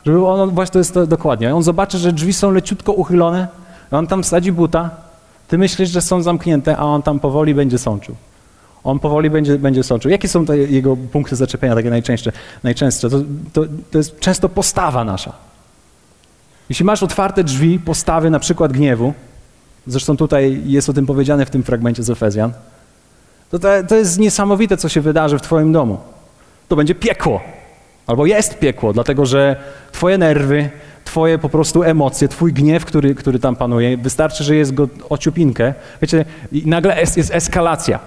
żeby 0.05 0.25
on, 0.27 0.49
właśnie 0.49 0.73
to 0.73 0.79
jest 0.79 0.93
to, 0.93 1.07
dokładnie. 1.07 1.55
On 1.55 1.63
zobaczy, 1.63 1.97
że 1.97 2.13
drzwi 2.13 2.33
są 2.33 2.51
leciutko 2.51 2.93
uchylone, 2.93 3.47
on 3.91 4.07
tam 4.07 4.23
wsadzi 4.23 4.51
buta, 4.51 4.89
ty 5.47 5.57
myślisz, 5.57 5.89
że 5.89 6.01
są 6.01 6.21
zamknięte, 6.21 6.77
a 6.77 6.83
on 6.83 7.01
tam 7.01 7.19
powoli 7.19 7.55
będzie 7.55 7.77
sączył. 7.77 8.15
On 8.83 8.99
powoli 8.99 9.29
będzie, 9.29 9.57
będzie 9.57 9.83
sączył. 9.83 10.11
Jakie 10.11 10.27
są 10.27 10.45
jego 10.69 10.97
punkty 10.97 11.35
zaczepienia, 11.35 11.75
takie 11.75 11.89
najczęstsze? 11.89 12.31
najczęstsze? 12.63 13.09
To, 13.09 13.17
to, 13.53 13.61
to 13.91 13.97
jest 13.97 14.19
często 14.19 14.49
postawa 14.49 15.03
nasza. 15.03 15.33
Jeśli 16.69 16.85
masz 16.85 17.03
otwarte 17.03 17.43
drzwi, 17.43 17.79
postawy 17.79 18.29
na 18.29 18.39
przykład 18.39 18.71
gniewu, 18.71 19.13
zresztą 19.87 20.17
tutaj 20.17 20.61
jest 20.65 20.89
o 20.89 20.93
tym 20.93 21.05
powiedziane 21.05 21.45
w 21.45 21.49
tym 21.49 21.63
fragmencie 21.63 22.03
z 22.03 22.09
Efezjan, 22.09 22.53
to, 23.51 23.59
to, 23.87 23.95
jest 23.95 24.19
niesamowite, 24.19 24.77
co 24.77 24.89
się 24.89 25.01
wydarzy 25.01 25.37
w 25.37 25.41
twoim 25.41 25.71
domu. 25.71 25.97
To 26.67 26.75
będzie 26.75 26.95
piekło. 26.95 27.41
Albo 28.07 28.25
jest 28.25 28.59
piekło, 28.59 28.93
dlatego 28.93 29.25
że 29.25 29.55
twoje 29.91 30.17
nerwy, 30.17 30.69
twoje 31.05 31.37
po 31.37 31.49
prostu 31.49 31.83
emocje, 31.83 32.27
twój 32.27 32.53
gniew, 32.53 32.85
który, 32.85 33.15
który 33.15 33.39
tam 33.39 33.55
panuje, 33.55 33.97
wystarczy, 33.97 34.43
że 34.43 34.55
jest 34.55 34.73
go 34.73 34.87
ociupinkę. 35.09 35.73
Wiecie, 36.01 36.25
i 36.51 36.67
nagle 36.67 36.99
jest, 36.99 37.17
jest 37.17 37.35
eskalacja. 37.35 37.99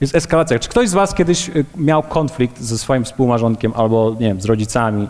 Jest 0.00 0.14
eskalacja. 0.14 0.58
Czy 0.58 0.68
ktoś 0.68 0.88
z 0.88 0.92
was 0.92 1.14
kiedyś 1.14 1.48
y, 1.48 1.64
miał 1.76 2.02
konflikt 2.02 2.60
ze 2.60 2.78
swoim 2.78 3.04
współmarzonkiem 3.04 3.72
albo, 3.76 4.16
nie 4.20 4.26
wiem, 4.26 4.40
z 4.40 4.44
rodzicami, 4.44 5.08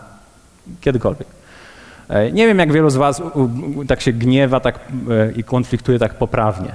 kiedykolwiek? 0.81 1.27
E, 2.09 2.31
Nie 2.31 2.47
wiem, 2.47 2.59
jak 2.59 2.71
wielu 2.71 2.89
z 2.89 2.95
was 2.95 3.21
tak 3.87 4.01
się 4.01 4.13
gniewa 4.13 4.59
tak, 4.59 4.79
e, 5.09 5.31
i 5.31 5.43
konfliktuje 5.43 5.99
tak 5.99 6.13
poprawnie. 6.13 6.71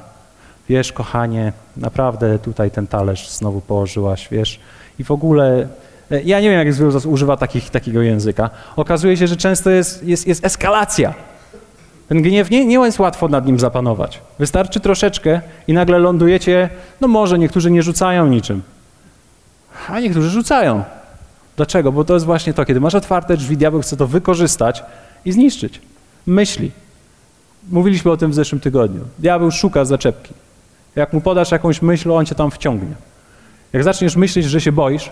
Wiesz, 0.69 0.93
kochanie, 0.93 1.53
naprawdę 1.77 2.39
tutaj 2.39 2.71
ten 2.71 2.87
talerz 2.87 3.31
znowu 3.31 3.61
położyłaś, 3.61 4.29
wiesz, 4.31 4.61
i 4.99 5.05
w 5.05 5.11
ogóle 5.11 5.69
e, 6.11 6.23
ja 6.23 6.41
nie 6.41 6.51
wiem, 6.51 6.59
jak 6.59 6.75
wielu 6.75 6.91
z 6.91 6.95
was 6.95 7.07
używa 7.07 7.37
takich, 7.37 7.71
takiego 7.71 8.03
języka. 8.03 8.51
Okazuje 8.77 9.17
się, 9.17 9.27
że 9.27 9.37
często 9.37 9.71
jest, 9.71 10.05
jest, 10.05 10.27
jest 10.27 10.45
eskalacja. 10.45 11.15
Ten 12.09 12.23
gniew 12.23 12.51
nie, 12.51 12.67
nie 12.67 12.75
jest 12.75 12.99
łatwo 12.99 13.29
nad 13.29 13.47
nim 13.47 13.59
zapanować. 13.61 14.21
Wystarczy 14.39 14.81
troszeczkę 14.81 15.41
i 15.69 15.73
nagle 15.73 15.99
lądujecie, 15.99 16.69
no 17.01 17.09
może 17.09 17.39
niektórzy 17.39 17.71
nie 17.71 17.83
rzucają 17.83 18.27
niczym, 18.27 18.63
a 19.89 20.01
niektórzy 20.01 20.31
rzucają. 20.31 20.83
Dlaczego? 21.57 21.93
Bo 21.93 22.05
to 22.05 22.15
jest 22.15 22.27
właśnie 22.27 22.55
to, 22.55 22.65
kiedy 22.65 22.81
masz 22.81 22.95
otwarte 22.95 23.37
drzwi, 23.37 23.57
diabeł 23.57 23.81
chce 23.83 23.97
to 23.97 24.07
wykorzystać 24.07 24.83
i 25.25 25.33
zniszczyć. 25.33 25.81
Myśli. 26.27 26.71
Mówiliśmy 27.71 28.11
o 28.11 28.17
tym 28.17 28.31
w 28.31 28.35
zeszłym 28.35 28.61
tygodniu. 28.61 29.01
Diabeł 29.19 29.51
szuka 29.51 29.85
zaczepki. 29.85 30.35
Jak 30.97 31.13
mu 31.13 31.21
podasz 31.21 31.51
jakąś 31.51 31.83
myśl, 31.83 32.13
on 32.13 32.27
cię 32.27 32.35
tam 32.35 32.51
wciągnie. 32.51 32.95
Jak 33.73 33.85
zaczniesz 33.85 34.17
myśleć, 34.17 34.47
że 34.47 34.61
się 34.61 34.73
boisz, 34.73 35.11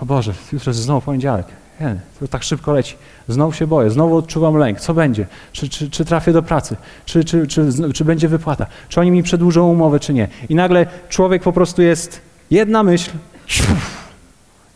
o 0.00 0.06
Boże, 0.06 0.32
jutro 0.52 0.70
jest 0.70 0.80
znowu 0.80 1.00
poniedziałek. 1.00 1.46
Nie, 1.80 1.96
to 2.20 2.28
tak 2.28 2.42
szybko 2.42 2.72
leci. 2.72 2.94
Znowu 3.28 3.52
się 3.52 3.66
boję, 3.66 3.90
znowu 3.90 4.16
odczuwam 4.16 4.56
lęk. 4.56 4.80
Co 4.80 4.94
będzie? 4.94 5.26
Czy, 5.52 5.68
czy, 5.68 5.90
czy 5.90 6.04
trafię 6.04 6.32
do 6.32 6.42
pracy? 6.42 6.76
Czy, 7.04 7.24
czy, 7.24 7.46
czy, 7.46 7.68
czy 7.94 8.04
będzie 8.04 8.28
wypłata? 8.28 8.66
Czy 8.88 9.00
oni 9.00 9.10
mi 9.10 9.22
przedłużą 9.22 9.70
umowę, 9.70 10.00
czy 10.00 10.14
nie? 10.14 10.28
I 10.48 10.54
nagle 10.54 10.86
człowiek 11.08 11.42
po 11.42 11.52
prostu 11.52 11.82
jest 11.82 12.20
jedna 12.50 12.82
myśl 12.82 13.10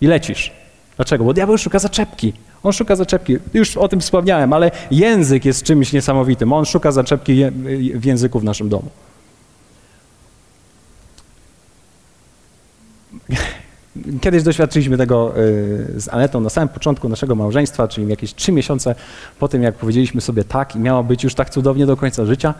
i 0.01 0.07
lecisz. 0.07 0.58
Dlaczego? 0.99 1.25
Bo 1.25 1.33
diabeł 1.35 1.59
szuka 1.59 1.79
zaczepki. 1.79 2.33
On 2.63 2.73
szuka 2.73 2.97
zaczepki. 2.97 3.37
Już 3.55 3.77
o 3.77 3.89
tym 3.89 4.01
wspomniałem, 4.01 4.53
ale 4.53 4.71
język 4.91 5.45
jest 5.45 5.63
czymś 5.63 5.93
niesamowitym. 5.93 6.53
On 6.53 6.65
szuka 6.65 6.93
zaczepki 6.93 7.45
w 7.95 8.05
języku 8.05 8.41
w 8.41 8.45
naszym 8.45 8.69
domu. 8.69 8.91
Kiedyś 14.21 14.43
doświadczyliśmy 14.43 14.97
tego 14.97 15.39
y, 15.39 16.01
z 16.01 16.09
Anetą 16.09 16.41
na 16.41 16.51
samym 16.51 16.69
początku 16.69 17.09
naszego 17.09 17.35
małżeństwa, 17.35 17.89
czyli 17.89 18.09
jakieś 18.09 18.35
trzy 18.35 18.53
miesiące 18.53 18.95
po 19.39 19.49
tym, 19.49 19.63
jak 19.63 19.75
powiedzieliśmy 19.75 20.21
sobie 20.21 20.45
tak 20.45 20.77
i 20.77 20.79
miało 20.79 21.05
być 21.05 21.25
już 21.25 21.35
tak 21.35 21.51
cudownie 21.51 21.87
do 21.87 21.97
końca 21.97 22.27
życia. 22.27 22.55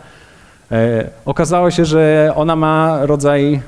E, 0.71 1.09
Okazało 1.25 1.71
się, 1.71 1.85
że 1.85 2.33
ona 2.35 2.55
ma 2.55 3.05
rodzaj 3.05 3.61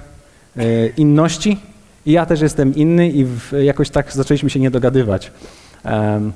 e, 0.57 0.87
inności 0.87 1.70
i 2.05 2.11
ja 2.11 2.25
też 2.25 2.41
jestem 2.41 2.75
inny 2.75 3.09
i 3.09 3.25
w, 3.25 3.53
jakoś 3.63 3.89
tak 3.89 4.13
zaczęliśmy 4.13 4.49
się 4.49 4.59
nie 4.59 4.71
dogadywać. 4.71 5.31
Em, 5.83 6.31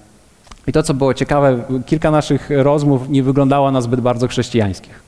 I 0.67 0.71
to, 0.71 0.83
co 0.83 0.93
było 0.93 1.13
ciekawe, 1.13 1.63
kilka 1.85 2.11
naszych 2.11 2.49
rozmów 2.49 3.09
nie 3.09 3.23
wyglądało 3.23 3.71
na 3.71 3.81
zbyt 3.81 4.01
bardzo 4.01 4.27
chrześcijańskich. 4.27 4.99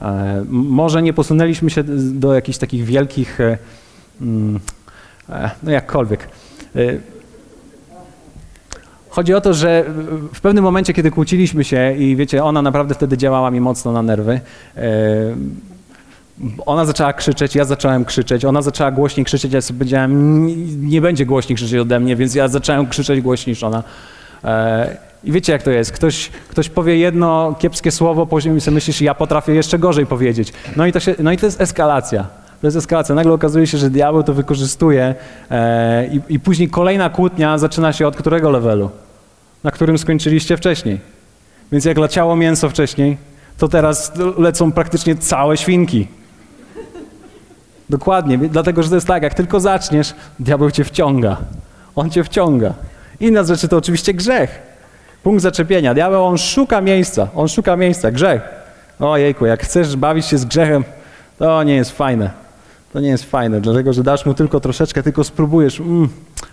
E, 0.00 0.04
m- 0.04 0.46
Może 0.50 1.02
nie 1.02 1.12
posunęliśmy 1.12 1.70
się 1.70 1.84
do 2.12 2.34
jakichś 2.34 2.58
takich 2.58 2.84
wielkich, 2.84 3.40
e, 3.40 3.58
no 5.62 5.70
jakkolwiek. 5.70 6.28
Chodzi 9.10 9.34
o 9.34 9.40
to, 9.40 9.54
że 9.54 9.84
w 10.34 10.40
pewnym 10.40 10.64
momencie, 10.64 10.92
kiedy 10.92 11.10
kłóciliśmy 11.10 11.64
się 11.64 11.94
i 11.98 12.16
wiecie, 12.16 12.44
ona 12.44 12.62
naprawdę 12.62 12.94
wtedy 12.94 13.16
działała 13.16 13.50
mi 13.50 13.60
mocno 13.60 13.92
na 13.92 14.02
nerwy, 14.02 14.40
ona 16.66 16.84
zaczęła 16.84 17.12
krzyczeć, 17.12 17.54
ja 17.54 17.64
zacząłem 17.64 18.04
krzyczeć, 18.04 18.44
ona 18.44 18.62
zaczęła 18.62 18.90
głośniej 18.90 19.24
krzyczeć, 19.24 19.52
ja 19.52 19.60
sobie 19.60 19.78
powiedziałem, 19.78 20.46
nie, 20.88 21.00
będzie 21.00 21.26
głośniej 21.26 21.56
krzyczeć 21.56 21.78
ode 21.78 22.00
mnie, 22.00 22.16
więc 22.16 22.34
ja 22.34 22.48
zacząłem 22.48 22.86
krzyczeć 22.86 23.20
głośniej 23.20 23.52
niż 23.52 23.62
ona. 23.62 23.82
E, 24.44 24.96
I 25.24 25.32
wiecie 25.32 25.52
jak 25.52 25.62
to 25.62 25.70
jest, 25.70 25.92
ktoś, 25.92 26.30
ktoś 26.48 26.68
powie 26.68 26.96
jedno 26.96 27.54
kiepskie 27.58 27.90
słowo, 27.90 28.26
później 28.26 28.60
sobie 28.60 28.74
myślisz, 28.74 29.00
ja 29.00 29.14
potrafię 29.14 29.54
jeszcze 29.54 29.78
gorzej 29.78 30.06
powiedzieć. 30.06 30.52
No 30.76 30.86
i 30.86 30.92
to, 30.92 31.00
się, 31.00 31.14
no 31.18 31.32
i 31.32 31.36
to 31.36 31.46
jest 31.46 31.60
eskalacja. 31.60 32.26
To 32.60 32.66
jest 32.66 32.76
eskalacja. 32.76 33.14
Nagle 33.14 33.32
okazuje 33.32 33.66
się, 33.66 33.78
że 33.78 33.90
diabeł 33.90 34.22
to 34.22 34.34
wykorzystuje 34.34 35.14
e, 35.50 36.06
i, 36.06 36.20
i 36.34 36.40
później 36.40 36.68
kolejna 36.68 37.10
kłótnia 37.10 37.58
zaczyna 37.58 37.92
się 37.92 38.06
od 38.06 38.16
którego 38.16 38.50
levelu? 38.50 38.90
Na 39.64 39.70
którym 39.70 39.98
skończyliście 39.98 40.56
wcześniej. 40.56 41.00
Więc 41.72 41.84
jak 41.84 41.98
leciało 41.98 42.36
mięso 42.36 42.70
wcześniej, 42.70 43.16
to 43.58 43.68
teraz 43.68 44.12
lecą 44.38 44.72
praktycznie 44.72 45.16
całe 45.16 45.56
świnki. 45.56 46.08
Dokładnie, 47.90 48.38
dlatego 48.38 48.82
że 48.82 48.88
to 48.88 48.94
jest 48.94 49.06
tak, 49.06 49.22
jak 49.22 49.34
tylko 49.34 49.60
zaczniesz, 49.60 50.14
diabeł 50.38 50.70
cię 50.70 50.84
wciąga. 50.84 51.36
On 51.96 52.10
cię 52.10 52.24
wciąga. 52.24 52.74
Inna 53.20 53.44
z 53.44 53.48
rzeczy 53.48 53.68
to 53.68 53.76
oczywiście 53.76 54.14
grzech. 54.14 54.62
Punkt 55.22 55.42
zaczepienia. 55.42 55.94
Diabeł, 55.94 56.24
on 56.24 56.38
szuka 56.38 56.80
miejsca, 56.80 57.28
on 57.34 57.48
szuka 57.48 57.76
miejsca, 57.76 58.10
grzech. 58.10 58.42
Ojejku, 59.00 59.46
jak 59.46 59.62
chcesz 59.62 59.96
bawić 59.96 60.26
się 60.26 60.38
z 60.38 60.44
grzechem, 60.44 60.84
to 61.38 61.62
nie 61.62 61.74
jest 61.74 61.90
fajne. 61.90 62.30
To 62.92 63.00
nie 63.00 63.08
jest 63.08 63.24
fajne, 63.24 63.60
dlatego 63.60 63.92
że 63.92 64.02
dasz 64.02 64.26
mu 64.26 64.34
tylko 64.34 64.60
troszeczkę, 64.60 65.02
tylko 65.02 65.24
spróbujesz, 65.24 65.80
mm, 65.80 66.08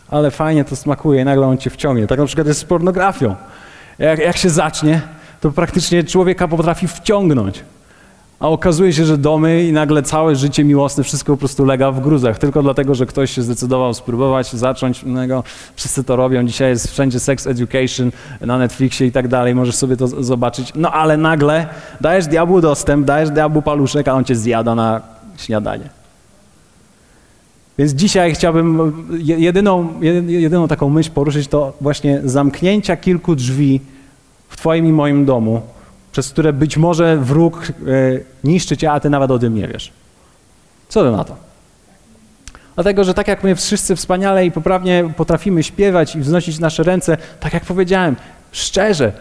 ale 0.10 0.32
fajnie 0.32 0.66
to 0.66 0.76
smakuje 0.76 1.22
i 1.22 1.26
nagle 1.26 1.48
on 1.48 1.58
cię 1.58 1.70
wciągnie. 1.70 2.08
Tak 2.08 2.20
na 2.20 2.26
przykład 2.26 2.48
jest 2.48 2.60
z 2.60 2.64
pornografią. 2.64 3.36
Jak, 4.00 4.20
jak 4.20 4.38
się 4.38 4.50
zacznie, 4.50 5.02
to 5.42 5.52
praktycznie 5.52 6.04
człowieka 6.04 6.48
potrafi 6.48 6.88
wciągnąć. 6.88 7.64
A 8.40 8.50
okazuje 8.50 8.94
się, 8.94 9.06
że 9.06 9.18
domy 9.18 9.64
i 9.64 9.72
nagle 9.72 10.04
całe 10.04 10.36
życie 10.36 10.64
miłosne, 10.64 11.04
wszystko 11.04 11.34
po 11.34 11.38
prostu 11.38 11.66
lega 11.66 11.92
w 11.92 12.00
gruzach. 12.02 12.38
Tylko 12.40 12.64
dlatego, 12.64 12.96
że 12.96 13.06
ktoś 13.06 13.32
się 13.32 13.42
zdecydował 13.42 13.94
spróbować, 13.94 14.52
zacząć. 14.54 15.02
No, 15.06 15.44
wszyscy 15.76 16.04
to 16.04 16.16
robią. 16.16 16.44
Dzisiaj 16.46 16.70
jest 16.70 16.92
wszędzie 16.92 17.20
sex 17.20 17.48
education 17.48 18.12
na 18.42 18.58
Netflixie 18.58 19.08
i 19.08 19.12
tak 19.12 19.28
dalej. 19.28 19.56
Możesz 19.56 19.76
sobie 19.76 19.98
to 19.98 20.08
zobaczyć. 20.08 20.72
No 20.76 20.92
ale 20.92 21.18
nagle 21.18 21.68
dajesz 22.02 22.28
diabłu 22.28 22.62
dostęp, 22.62 23.06
dajesz 23.06 23.30
diabłu 23.30 23.62
paluszek, 23.62 24.08
a 24.08 24.14
on 24.14 24.24
cię 24.24 24.36
zjada 24.36 24.76
na 24.76 25.02
śniadanie. 25.38 25.90
Więc 27.78 27.92
dzisiaj 27.92 28.34
chciałbym 28.36 28.94
je- 29.18 29.40
jedyną, 29.40 29.94
jedy- 30.02 30.32
jedyną 30.32 30.68
taką 30.68 30.90
myśl 30.90 31.12
poruszyć 31.12 31.48
to 31.48 31.74
właśnie 31.82 32.22
zamknięcia 32.26 32.98
kilku 32.98 33.36
drzwi 33.36 33.82
w 34.50 34.58
Twoim 34.58 34.86
i 34.86 34.92
moim 34.92 35.26
domu, 35.26 35.62
przez 36.16 36.30
które 36.30 36.54
być 36.54 36.78
może 36.78 37.18
wróg 37.18 37.68
e, 37.68 37.72
niszczy 38.44 38.78
Cię, 38.78 38.92
a 38.92 39.00
Ty 39.00 39.10
nawet 39.10 39.32
o 39.32 39.40
tym 39.40 39.56
nie 39.56 39.68
wiesz. 39.68 39.92
Co 40.90 41.04
Ty 41.04 41.12
na 41.12 41.24
to? 41.24 41.36
Dlatego, 42.76 43.04
że 43.04 43.14
tak 43.14 43.28
jak 43.28 43.44
my 43.44 43.56
wszyscy 43.56 43.96
wspaniale 43.96 44.46
i 44.46 44.52
poprawnie 44.52 45.10
potrafimy 45.18 45.64
śpiewać 45.64 46.16
i 46.16 46.20
wznosić 46.20 46.60
nasze 46.60 46.84
ręce, 46.84 47.18
tak 47.40 47.54
jak 47.54 47.66
powiedziałem, 47.66 48.16
szczerze, 48.52 49.12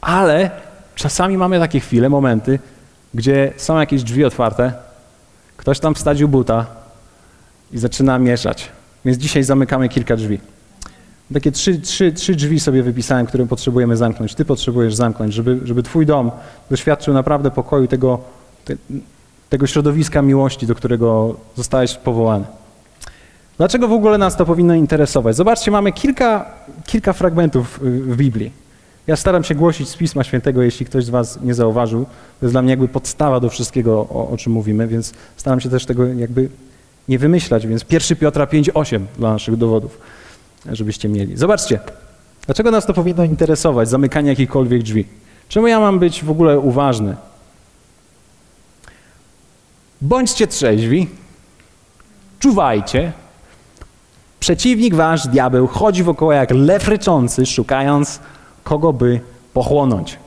ale 0.00 0.50
czasami 0.94 1.38
mamy 1.38 1.58
takie 1.58 1.80
chwile, 1.80 2.08
momenty, 2.08 2.58
gdzie 3.14 3.52
są 3.56 3.80
jakieś 3.80 4.02
drzwi 4.02 4.24
otwarte, 4.24 4.72
ktoś 5.56 5.80
tam 5.80 5.94
wstadził 5.94 6.28
buta, 6.28 6.66
i 7.72 7.78
zaczyna 7.78 8.18
mieszać. 8.18 8.68
Więc 9.04 9.18
dzisiaj 9.18 9.42
zamykamy 9.42 9.88
kilka 9.88 10.16
drzwi. 10.16 10.40
Takie 11.34 11.52
trzy, 11.52 11.80
trzy, 11.80 12.12
trzy 12.12 12.34
drzwi 12.34 12.60
sobie 12.60 12.82
wypisałem, 12.82 13.26
które 13.26 13.46
potrzebujemy 13.46 13.96
zamknąć. 13.96 14.34
Ty 14.34 14.44
potrzebujesz 14.44 14.94
zamknąć, 14.94 15.34
żeby, 15.34 15.60
żeby 15.64 15.82
Twój 15.82 16.06
dom 16.06 16.30
doświadczył 16.70 17.14
naprawdę 17.14 17.50
pokoju 17.50 17.86
tego, 17.86 18.18
te, 18.64 18.74
tego 19.50 19.66
środowiska 19.66 20.22
miłości, 20.22 20.66
do 20.66 20.74
którego 20.74 21.36
zostałeś 21.56 21.94
powołany. 21.94 22.44
Dlaczego 23.58 23.88
w 23.88 23.92
ogóle 23.92 24.18
nas 24.18 24.36
to 24.36 24.46
powinno 24.46 24.74
interesować? 24.74 25.36
Zobaczcie, 25.36 25.70
mamy 25.70 25.92
kilka, 25.92 26.50
kilka 26.86 27.12
fragmentów 27.12 27.80
y, 27.82 28.00
w 28.00 28.16
Biblii. 28.16 28.52
Ja 29.06 29.16
staram 29.16 29.44
się 29.44 29.54
głosić 29.54 29.88
z 29.88 29.96
Pisma 29.96 30.24
Świętego, 30.24 30.62
jeśli 30.62 30.86
ktoś 30.86 31.04
z 31.04 31.10
Was 31.10 31.40
nie 31.42 31.54
zauważył. 31.54 32.04
To 32.40 32.46
jest 32.46 32.54
dla 32.54 32.62
mnie 32.62 32.70
jakby 32.70 32.88
podstawa 32.88 33.40
do 33.40 33.50
wszystkiego, 33.50 33.92
o, 33.92 34.28
o 34.30 34.36
czym 34.36 34.52
mówimy, 34.52 34.86
więc 34.88 35.12
staram 35.36 35.60
się 35.60 35.68
też 35.68 35.86
tego 35.86 36.06
jakby 36.06 36.48
nie 37.08 37.18
wymyślać. 37.18 37.66
Więc 37.66 37.84
1 37.90 38.16
Piotra 38.16 38.44
5,8 38.46 39.00
dla 39.18 39.32
naszych 39.32 39.56
dowodów, 39.56 39.98
żebyście 40.72 41.08
mieli. 41.08 41.36
Zobaczcie, 41.36 41.80
dlaczego 42.46 42.70
nas 42.70 42.86
to 42.86 42.94
powinno 42.94 43.24
interesować, 43.24 43.88
zamykanie 43.88 44.28
jakichkolwiek 44.28 44.82
drzwi? 44.82 45.06
Czemu 45.48 45.66
ja 45.66 45.80
mam 45.80 45.98
być 45.98 46.24
w 46.24 46.30
ogóle 46.30 46.58
uważny? 46.58 47.16
Bądźcie 50.00 50.46
trzeźwi, 50.46 51.08
czuwajcie. 52.38 53.12
Przeciwnik 54.40 54.94
wasz, 54.94 55.28
diabeł, 55.28 55.66
chodzi 55.66 56.02
wokoło 56.02 56.32
jak 56.32 56.50
lew 56.50 56.88
ryczący, 56.88 57.46
szukając 57.46 58.20
kogo 58.64 58.92
by 58.92 59.20
pochłonąć. 59.52 60.18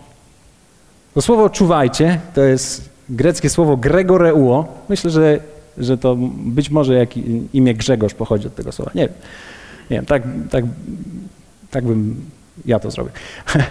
To 1.14 1.22
słowo 1.22 1.50
czuwajcie 1.50 2.20
to 2.36 2.42
jest 2.42 2.90
greckie 3.10 3.50
słowo 3.50 3.78
gregoreuo. 3.78 4.66
Myślę, 4.90 5.12
że, 5.12 5.40
że 5.78 5.98
to 5.98 6.16
być 6.36 6.70
może 6.70 6.94
jak 6.94 7.10
imię 7.54 7.74
Grzegorz 7.74 8.14
pochodzi 8.14 8.48
od 8.48 8.56
tego 8.56 8.72
słowa. 8.72 8.92
Nie 8.96 9.08
wiem. 9.08 9.16
Nie 9.94 9.98
wiem, 9.98 10.06
tak, 10.06 10.24
tak, 10.52 10.66
tak 11.72 11.86
bym 11.86 12.26
ja 12.66 12.80
to 12.80 12.92
zrobił. 12.92 13.14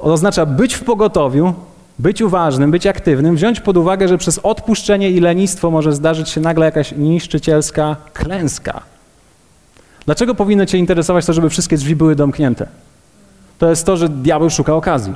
Oznacza 0.00 0.46
być 0.46 0.74
w 0.74 0.84
pogotowiu, 0.84 1.54
być 1.98 2.22
uważnym, 2.22 2.70
być 2.70 2.86
aktywnym, 2.86 3.36
wziąć 3.36 3.60
pod 3.60 3.76
uwagę, 3.76 4.08
że 4.08 4.18
przez 4.18 4.38
odpuszczenie 4.38 5.10
i 5.10 5.20
lenistwo 5.20 5.70
może 5.70 5.92
zdarzyć 5.92 6.28
się 6.28 6.40
nagle 6.40 6.66
jakaś 6.66 6.92
niszczycielska 6.92 7.96
klęska. 8.12 8.82
Dlaczego 10.06 10.34
powinno 10.34 10.66
Cię 10.66 10.78
interesować 10.78 11.26
to, 11.26 11.32
żeby 11.32 11.50
wszystkie 11.50 11.76
drzwi 11.76 11.96
były 11.96 12.16
domknięte? 12.16 12.66
To 13.58 13.70
jest 13.70 13.86
to, 13.86 13.96
że 13.96 14.08
diabeł 14.08 14.50
szuka 14.50 14.74
okazji. 14.74 15.14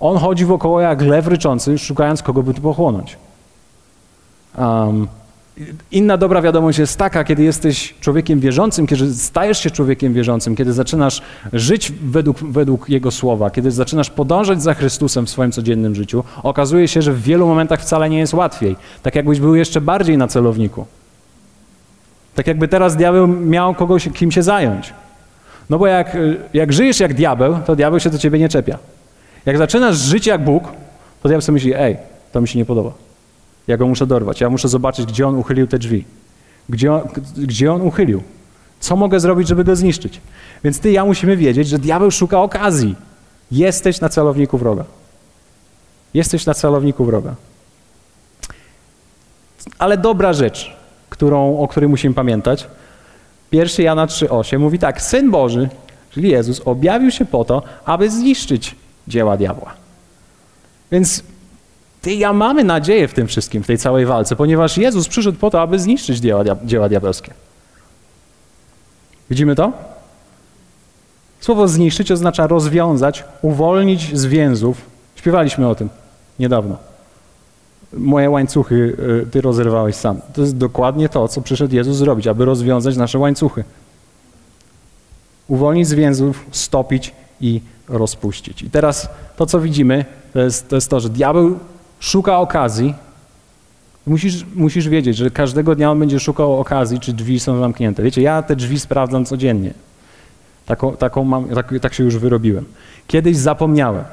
On 0.00 0.18
chodzi 0.18 0.44
wokoło 0.44 0.80
jak 0.80 1.02
lew 1.02 1.26
ryczący, 1.26 1.78
szukając 1.78 2.22
kogo 2.22 2.42
by 2.42 2.54
tu 2.54 2.62
pochłonąć. 2.62 3.16
Um, 4.58 5.08
inna 5.92 6.16
dobra 6.16 6.42
wiadomość 6.42 6.78
jest 6.78 6.98
taka, 6.98 7.24
kiedy 7.24 7.42
jesteś 7.42 7.94
człowiekiem 8.00 8.40
wierzącym, 8.40 8.86
kiedy 8.86 9.14
stajesz 9.14 9.58
się 9.58 9.70
człowiekiem 9.70 10.14
wierzącym, 10.14 10.56
kiedy 10.56 10.72
zaczynasz 10.72 11.22
żyć 11.52 11.92
według, 12.02 12.38
według 12.38 12.88
Jego 12.88 13.10
słowa, 13.10 13.50
kiedy 13.50 13.70
zaczynasz 13.70 14.10
podążać 14.10 14.62
za 14.62 14.74
Chrystusem 14.74 15.26
w 15.26 15.30
swoim 15.30 15.52
codziennym 15.52 15.94
życiu, 15.94 16.24
okazuje 16.42 16.88
się, 16.88 17.02
że 17.02 17.12
w 17.12 17.22
wielu 17.22 17.46
momentach 17.46 17.80
wcale 17.80 18.10
nie 18.10 18.18
jest 18.18 18.34
łatwiej. 18.34 18.76
Tak 19.02 19.14
jakbyś 19.14 19.40
był 19.40 19.54
jeszcze 19.54 19.80
bardziej 19.80 20.18
na 20.18 20.28
celowniku. 20.28 20.86
Tak 22.34 22.46
jakby 22.46 22.68
teraz 22.68 22.96
diabeł 22.96 23.26
miał 23.26 23.74
kogoś, 23.74 24.08
kim 24.14 24.32
się 24.32 24.42
zająć. 24.42 24.94
No 25.70 25.78
bo 25.78 25.86
jak, 25.86 26.16
jak 26.54 26.72
żyjesz 26.72 27.00
jak 27.00 27.14
diabeł, 27.14 27.58
to 27.66 27.76
diabeł 27.76 28.00
się 28.00 28.10
do 28.10 28.18
ciebie 28.18 28.38
nie 28.38 28.48
czepia. 28.48 28.78
Jak 29.46 29.58
zaczynasz 29.58 29.96
żyć 29.96 30.26
jak 30.26 30.44
Bóg, 30.44 30.64
to 31.22 31.28
diabeł 31.28 31.40
sobie 31.40 31.54
myśli, 31.54 31.74
ej, 31.74 31.96
to 32.32 32.40
mi 32.40 32.48
się 32.48 32.58
nie 32.58 32.64
podoba. 32.64 32.92
Ja 33.66 33.76
go 33.76 33.86
muszę 33.86 34.06
dorwać, 34.06 34.40
ja 34.40 34.50
muszę 34.50 34.68
zobaczyć, 34.68 35.06
gdzie 35.06 35.28
on 35.28 35.34
uchylił 35.34 35.66
te 35.66 35.78
drzwi. 35.78 36.04
Gdzie 36.68 36.92
on, 36.92 37.00
gdzie 37.36 37.72
on 37.72 37.82
uchylił. 37.82 38.22
Co 38.80 38.96
mogę 38.96 39.20
zrobić, 39.20 39.48
żeby 39.48 39.64
go 39.64 39.76
zniszczyć? 39.76 40.20
Więc 40.64 40.80
ty 40.80 40.90
i 40.90 40.92
ja 40.92 41.04
musimy 41.04 41.36
wiedzieć, 41.36 41.68
że 41.68 41.78
diabeł 41.78 42.10
szuka 42.10 42.42
okazji. 42.42 42.96
Jesteś 43.50 44.00
na 44.00 44.08
celowniku 44.08 44.58
wroga. 44.58 44.84
Jesteś 46.14 46.46
na 46.46 46.54
celowniku 46.54 47.04
wroga. 47.04 47.34
Ale 49.78 49.98
dobra 49.98 50.32
rzecz, 50.32 50.76
którą, 51.10 51.58
o 51.58 51.68
której 51.68 51.88
musimy 51.88 52.14
pamiętać, 52.14 52.66
1 53.52 53.84
Jana 53.84 54.06
3,8 54.06 54.58
mówi 54.58 54.78
tak, 54.78 55.02
Syn 55.02 55.30
Boży, 55.30 55.68
czyli 56.10 56.28
Jezus, 56.28 56.60
objawił 56.64 57.10
się 57.10 57.24
po 57.24 57.44
to, 57.44 57.62
aby 57.84 58.10
zniszczyć 58.10 58.76
dzieła 59.08 59.36
diabła. 59.36 59.74
Więc 60.92 61.22
ja 62.06 62.32
mamy 62.32 62.64
nadzieję 62.64 63.08
w 63.08 63.14
tym 63.14 63.26
wszystkim, 63.26 63.62
w 63.62 63.66
tej 63.66 63.78
całej 63.78 64.06
walce, 64.06 64.36
ponieważ 64.36 64.78
Jezus 64.78 65.08
przyszedł 65.08 65.38
po 65.38 65.50
to, 65.50 65.62
aby 65.62 65.78
zniszczyć 65.78 66.18
dzieła, 66.18 66.44
dzieła 66.64 66.88
diabelskie. 66.88 67.34
Widzimy 69.30 69.54
to? 69.54 69.72
Słowo 71.40 71.68
zniszczyć 71.68 72.12
oznacza 72.12 72.46
rozwiązać, 72.46 73.24
uwolnić 73.42 74.18
z 74.18 74.24
więzów. 74.26 74.80
Śpiewaliśmy 75.16 75.68
o 75.68 75.74
tym 75.74 75.88
niedawno. 76.38 76.76
Moje 77.92 78.30
łańcuchy 78.30 78.96
y, 79.22 79.26
ty 79.30 79.40
rozerwałeś 79.40 79.94
sam. 79.94 80.20
To 80.34 80.40
jest 80.40 80.56
dokładnie 80.56 81.08
to, 81.08 81.28
co 81.28 81.40
przyszedł 81.40 81.74
Jezus 81.74 81.96
zrobić, 81.96 82.26
aby 82.26 82.44
rozwiązać 82.44 82.96
nasze 82.96 83.18
łańcuchy. 83.18 83.64
Uwolnić 85.48 85.88
z 85.88 85.94
więzów, 85.94 86.46
stopić 86.50 87.14
i 87.40 87.60
rozpuścić. 87.88 88.62
I 88.62 88.70
teraz 88.70 89.08
to, 89.36 89.46
co 89.46 89.60
widzimy, 89.60 90.04
to 90.32 90.40
jest 90.40 90.68
to, 90.68 90.74
jest 90.74 90.90
to 90.90 91.00
że 91.00 91.08
diabeł 91.08 91.58
szuka 92.04 92.38
okazji. 92.38 92.94
Musisz, 94.06 94.46
musisz 94.54 94.88
wiedzieć, 94.88 95.16
że 95.16 95.30
każdego 95.30 95.74
dnia 95.74 95.90
on 95.90 95.98
będzie 95.98 96.20
szukał 96.20 96.60
okazji, 96.60 97.00
czy 97.00 97.12
drzwi 97.12 97.40
są 97.40 97.58
zamknięte. 97.58 98.02
Wiecie, 98.02 98.22
ja 98.22 98.42
te 98.42 98.56
drzwi 98.56 98.80
sprawdzam 98.80 99.24
codziennie. 99.24 99.74
Taką, 100.66 100.96
taką 100.96 101.24
mam, 101.24 101.48
tak, 101.48 101.74
tak 101.80 101.94
się 101.94 102.04
już 102.04 102.16
wyrobiłem. 102.16 102.64
Kiedyś 103.06 103.36
zapomniałem 103.36 104.04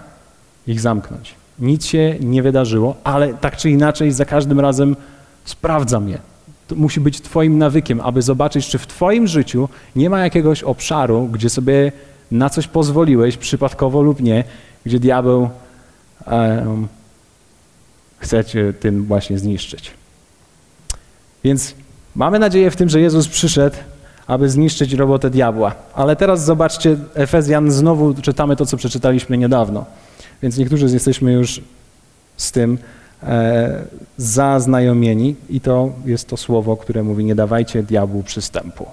ich 0.67 0.79
zamknąć. 0.81 1.35
Nic 1.59 1.85
się 1.85 2.15
nie 2.19 2.43
wydarzyło, 2.43 2.95
ale 3.03 3.33
tak 3.33 3.57
czy 3.57 3.69
inaczej 3.69 4.11
za 4.11 4.25
każdym 4.25 4.59
razem 4.59 4.95
sprawdzam 5.45 6.09
je. 6.09 6.17
To 6.67 6.75
musi 6.75 6.99
być 6.99 7.21
Twoim 7.21 7.57
nawykiem, 7.57 8.01
aby 8.01 8.21
zobaczyć, 8.21 8.67
czy 8.67 8.77
w 8.77 8.87
Twoim 8.87 9.27
życiu 9.27 9.69
nie 9.95 10.09
ma 10.09 10.19
jakiegoś 10.19 10.63
obszaru, 10.63 11.27
gdzie 11.27 11.49
sobie 11.49 11.91
na 12.31 12.49
coś 12.49 12.67
pozwoliłeś, 12.67 13.37
przypadkowo 13.37 14.01
lub 14.01 14.21
nie, 14.21 14.43
gdzie 14.85 14.99
diabeł 14.99 15.49
um, 16.27 16.87
chce 18.21 18.45
Cię 18.45 18.73
tym 18.73 19.05
właśnie 19.05 19.39
zniszczyć. 19.39 19.91
Więc 21.43 21.73
mamy 22.15 22.39
nadzieję 22.39 22.71
w 22.71 22.75
tym, 22.75 22.89
że 22.89 23.01
Jezus 23.01 23.27
przyszedł, 23.27 23.75
aby 24.27 24.49
zniszczyć 24.49 24.93
robotę 24.93 25.29
diabła. 25.29 25.75
Ale 25.93 26.15
teraz 26.15 26.45
zobaczcie, 26.45 26.97
Efezjan, 27.15 27.71
znowu 27.71 28.13
czytamy 28.13 28.55
to, 28.55 28.65
co 28.65 28.77
przeczytaliśmy 28.77 29.37
niedawno. 29.37 29.85
Więc 30.41 30.57
niektórzy 30.57 30.85
jesteśmy 30.85 31.33
już 31.33 31.61
z 32.37 32.51
tym 32.51 32.77
e, 33.23 33.81
zaznajomieni 34.17 35.35
i 35.49 35.61
to 35.61 35.91
jest 36.05 36.27
to 36.27 36.37
słowo, 36.37 36.77
które 36.77 37.03
mówi 37.03 37.25
nie 37.25 37.35
dawajcie 37.35 37.83
diabłu 37.83 38.23
przystępu. 38.23 38.85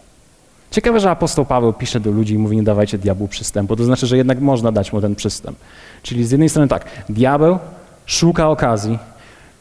Ciekawe, 0.71 1.01
że 1.01 1.11
apostoł 1.11 1.45
Paweł 1.45 1.73
pisze 1.73 2.01
do 2.01 2.11
ludzi 2.11 2.35
i 2.35 2.39
mówi 2.39 2.57
nie 2.57 2.63
dawajcie 2.63 2.99
diabłu 2.99 3.29
przystępu. 3.29 3.77
To 3.77 3.85
znaczy, 3.85 4.07
że 4.07 4.17
jednak 4.17 4.41
można 4.41 4.73
dać 4.73 4.93
mu 4.93 5.01
ten 5.01 5.15
przystęp. 5.15 5.59
Czyli 6.03 6.27
z 6.27 6.31
jednej 6.31 6.49
strony 6.49 6.69
tak, 6.69 6.85
diabeł 7.09 7.59
szuka 8.07 8.49
okazji, 8.49 8.99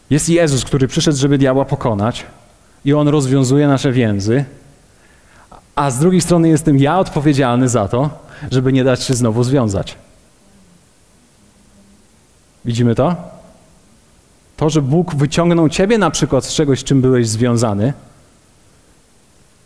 jest 0.10 0.30
Jezus, 0.30 0.66
który 0.66 0.88
przyszedł, 0.88 1.18
żeby 1.18 1.38
diabła 1.38 1.66
pokonać 1.66 2.26
i 2.86 2.94
on 2.94 3.08
rozwiązuje 3.08 3.68
nasze 3.68 3.92
więzy, 3.92 4.46
a 5.76 5.92
z 5.92 6.00
drugiej 6.00 6.22
strony 6.22 6.50
jestem 6.50 6.78
ja 6.78 7.00
odpowiedzialny 7.00 7.70
za 7.70 7.88
to, 7.88 8.10
żeby 8.52 8.74
nie 8.74 8.84
dać 8.84 9.04
się 9.04 9.14
znowu 9.14 9.44
związać. 9.44 9.96
Widzimy 12.66 12.96
to? 12.96 13.16
To, 14.58 14.70
że 14.70 14.82
Bóg 14.82 15.16
wyciągnął 15.16 15.70
ciebie 15.70 15.98
na 15.98 16.12
przykład 16.12 16.46
z 16.46 16.54
czegoś, 16.54 16.80
z 16.80 16.84
czym 16.84 17.02
byłeś 17.02 17.28
związany, 17.28 17.94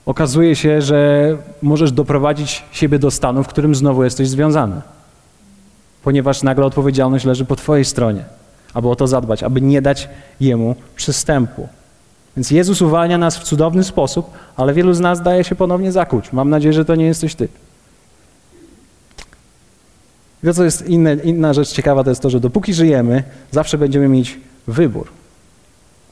okazuje 0.05 0.55
się, 0.55 0.81
że 0.81 1.37
możesz 1.61 1.91
doprowadzić 1.91 2.63
siebie 2.71 2.99
do 2.99 3.11
stanu, 3.11 3.43
w 3.43 3.47
którym 3.47 3.75
znowu 3.75 4.03
jesteś 4.03 4.29
związany. 4.29 4.81
Ponieważ 6.03 6.43
nagle 6.43 6.65
odpowiedzialność 6.65 7.25
leży 7.25 7.45
po 7.45 7.55
twojej 7.55 7.85
stronie, 7.85 8.25
aby 8.73 8.89
o 8.89 8.95
to 8.95 9.07
zadbać, 9.07 9.43
aby 9.43 9.61
nie 9.61 9.81
dać 9.81 10.09
jemu 10.39 10.75
przystępu. 10.95 11.67
Więc 12.37 12.51
Jezus 12.51 12.81
uwalnia 12.81 13.17
nas 13.17 13.37
w 13.37 13.43
cudowny 13.43 13.83
sposób, 13.83 14.31
ale 14.57 14.73
wielu 14.73 14.93
z 14.93 14.99
nas 14.99 15.21
daje 15.21 15.43
się 15.43 15.55
ponownie 15.55 15.91
zakuć. 15.91 16.33
Mam 16.33 16.49
nadzieję, 16.49 16.73
że 16.73 16.85
to 16.85 16.95
nie 16.95 17.05
jesteś 17.05 17.35
ty. 17.35 17.47
To, 20.43 20.53
co 20.53 20.63
jest 20.63 20.87
inne, 20.87 21.13
inna 21.13 21.53
rzecz 21.53 21.71
ciekawa, 21.71 22.03
to 22.03 22.09
jest 22.09 22.21
to, 22.21 22.29
że 22.29 22.39
dopóki 22.39 22.73
żyjemy, 22.73 23.23
zawsze 23.51 23.77
będziemy 23.77 24.07
mieć 24.07 24.39
wybór. 24.67 25.07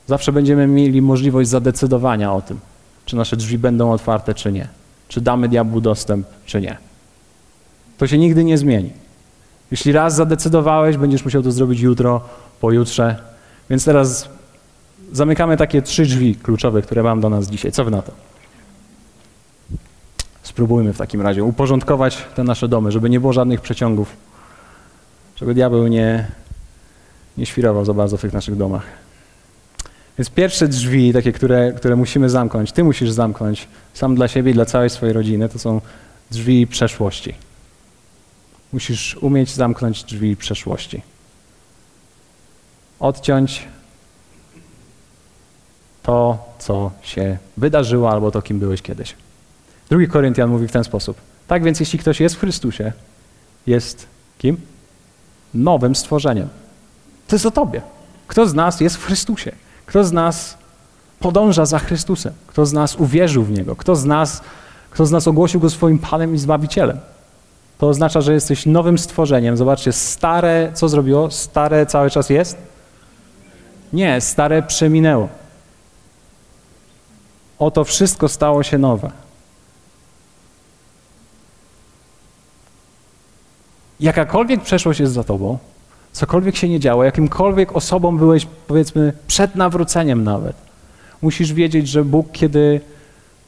Zawsze 0.07 0.31
będziemy 0.31 0.67
mieli 0.67 1.01
możliwość 1.01 1.49
zadecydowania 1.49 2.33
o 2.33 2.41
tym, 2.41 2.59
czy 3.05 3.15
nasze 3.15 3.37
drzwi 3.37 3.57
będą 3.57 3.91
otwarte, 3.91 4.33
czy 4.33 4.51
nie. 4.51 4.67
Czy 5.07 5.21
damy 5.21 5.49
diabłu 5.49 5.81
dostęp, 5.81 6.27
czy 6.45 6.61
nie. 6.61 6.77
To 7.97 8.07
się 8.07 8.17
nigdy 8.17 8.43
nie 8.43 8.57
zmieni. 8.57 8.91
Jeśli 9.71 9.91
raz 9.91 10.15
zadecydowałeś, 10.15 10.97
będziesz 10.97 11.25
musiał 11.25 11.43
to 11.43 11.51
zrobić 11.51 11.79
jutro, 11.79 12.21
pojutrze. 12.61 13.15
Więc 13.69 13.85
teraz 13.85 14.29
zamykamy 15.11 15.57
takie 15.57 15.81
trzy 15.81 16.03
drzwi 16.03 16.35
kluczowe, 16.35 16.81
które 16.81 17.03
mam 17.03 17.21
do 17.21 17.29
nas 17.29 17.47
dzisiaj. 17.47 17.71
Co 17.71 17.85
wy 17.85 17.91
na 17.91 18.01
to? 18.01 18.11
Spróbujmy 20.43 20.93
w 20.93 20.97
takim 20.97 21.21
razie 21.21 21.43
uporządkować 21.43 22.25
te 22.35 22.43
nasze 22.43 22.67
domy, 22.67 22.91
żeby 22.91 23.09
nie 23.09 23.19
było 23.19 23.33
żadnych 23.33 23.61
przeciągów, 23.61 24.15
żeby 25.35 25.53
diabeł 25.53 25.87
nie, 25.87 26.27
nie 27.37 27.45
świrował 27.45 27.85
za 27.85 27.93
bardzo 27.93 28.17
w 28.17 28.21
tych 28.21 28.33
naszych 28.33 28.55
domach. 28.55 28.83
Więc 30.17 30.29
pierwsze 30.29 30.67
drzwi, 30.67 31.13
takie, 31.13 31.31
które, 31.31 31.73
które 31.73 31.95
musimy 31.95 32.29
zamknąć, 32.29 32.71
ty 32.71 32.83
musisz 32.83 33.11
zamknąć 33.11 33.67
sam 33.93 34.15
dla 34.15 34.27
siebie 34.27 34.51
i 34.51 34.53
dla 34.53 34.65
całej 34.65 34.89
swojej 34.89 35.13
rodziny, 35.13 35.49
to 35.49 35.59
są 35.59 35.81
drzwi 36.31 36.67
przeszłości. 36.67 37.33
Musisz 38.73 39.17
umieć 39.21 39.53
zamknąć 39.53 40.03
drzwi 40.03 40.35
przeszłości. 40.35 41.01
Odciąć 42.99 43.67
to, 46.03 46.38
co 46.59 46.91
się 47.01 47.38
wydarzyło, 47.57 48.12
albo 48.12 48.31
to, 48.31 48.41
kim 48.41 48.59
byłeś 48.59 48.81
kiedyś. 48.81 49.15
Drugi 49.89 50.07
Koryntian 50.07 50.49
mówi 50.49 50.67
w 50.67 50.71
ten 50.71 50.83
sposób. 50.83 51.17
Tak 51.47 51.63
więc, 51.63 51.79
jeśli 51.79 51.99
ktoś 51.99 52.19
jest 52.19 52.35
w 52.35 52.39
Chrystusie, 52.39 52.93
jest 53.67 54.07
kim? 54.38 54.57
Nowym 55.53 55.95
stworzeniem. 55.95 56.49
To 57.27 57.35
jest 57.35 57.45
o 57.45 57.51
tobie. 57.51 57.81
Kto 58.27 58.47
z 58.47 58.53
nas 58.53 58.81
jest 58.81 58.97
w 58.97 59.05
Chrystusie? 59.05 59.51
Kto 59.85 60.03
z 60.03 60.12
nas 60.12 60.57
podąża 61.19 61.65
za 61.65 61.79
Chrystusem? 61.79 62.33
Kto 62.47 62.65
z 62.65 62.73
nas 62.73 62.95
uwierzył 62.95 63.43
w 63.43 63.51
Niego? 63.51 63.75
Kto 63.75 63.95
z 63.95 64.05
nas, 64.05 64.41
kto 64.89 65.05
z 65.05 65.12
nas 65.12 65.27
ogłosił 65.27 65.59
Go 65.59 65.69
swoim 65.69 65.99
Panem 65.99 66.35
i 66.35 66.38
Zbawicielem? 66.38 66.99
To 67.77 67.88
oznacza, 67.89 68.21
że 68.21 68.33
jesteś 68.33 68.65
nowym 68.65 68.97
stworzeniem. 68.97 69.57
Zobaczcie, 69.57 69.91
stare, 69.91 70.71
co 70.73 70.89
zrobiło? 70.89 71.31
Stare 71.31 71.85
cały 71.85 72.09
czas 72.09 72.29
jest? 72.29 72.68
Nie, 73.93 74.21
stare 74.21 74.63
przeminęło. 74.63 75.30
Oto 77.60 77.84
wszystko 77.84 78.30
stało 78.30 78.63
się 78.63 78.78
nowe. 78.78 79.12
Jakakolwiek 83.99 84.62
przeszłość 84.62 84.99
jest 84.99 85.13
za 85.13 85.23
tobą, 85.23 85.58
cokolwiek 86.12 86.56
się 86.56 86.69
nie 86.69 86.80
działo, 86.80 87.04
jakimkolwiek 87.04 87.75
osobą 87.75 88.17
byłeś, 88.17 88.47
powiedzmy, 88.67 89.13
przed 89.28 89.56
nawróceniem 89.56 90.23
nawet, 90.23 90.56
musisz 91.21 91.54
wiedzieć, 91.54 91.88
że 91.88 92.04
Bóg, 92.04 92.32
kiedy 92.32 92.82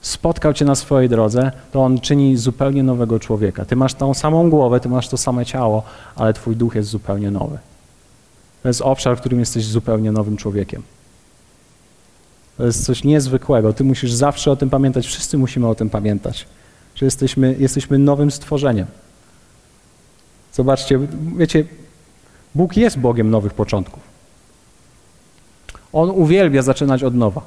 spotkał 0.01 0.53
cię 0.53 0.65
na 0.65 0.75
swojej 0.75 1.09
drodze, 1.09 1.51
to 1.71 1.83
On 1.83 1.99
czyni 1.99 2.37
zupełnie 2.37 2.83
nowego 2.83 3.19
człowieka. 3.19 3.65
Ty 3.65 3.75
masz 3.75 3.93
tą 3.93 4.13
samą 4.13 4.49
głowę, 4.49 4.79
ty 4.79 4.89
masz 4.89 5.07
to 5.07 5.17
same 5.17 5.45
ciało, 5.45 5.83
ale 6.15 6.33
twój 6.33 6.55
duch 6.55 6.75
jest 6.75 6.89
zupełnie 6.89 7.31
nowy. 7.31 7.57
To 8.63 8.67
jest 8.67 8.81
obszar, 8.81 9.17
w 9.17 9.19
którym 9.19 9.39
jesteś 9.39 9.65
zupełnie 9.65 10.11
nowym 10.11 10.37
człowiekiem. 10.37 10.83
To 12.57 12.65
jest 12.65 12.85
coś 12.85 13.03
niezwykłego. 13.03 13.73
Ty 13.73 13.83
musisz 13.83 14.11
zawsze 14.11 14.51
o 14.51 14.55
tym 14.55 14.69
pamiętać. 14.69 15.07
Wszyscy 15.07 15.37
musimy 15.37 15.67
o 15.67 15.75
tym 15.75 15.89
pamiętać, 15.89 16.47
że 16.95 17.05
jesteśmy, 17.05 17.55
jesteśmy 17.59 17.97
nowym 17.97 18.31
stworzeniem. 18.31 18.87
Zobaczcie, 20.53 20.99
wiecie, 21.37 21.65
Bóg 22.55 22.77
jest 22.77 22.99
Bogiem 22.99 23.29
nowych 23.29 23.53
początków. 23.53 24.03
On 25.93 26.09
uwielbia 26.09 26.61
zaczynać 26.61 27.03
od 27.03 27.15
nowa. 27.15 27.41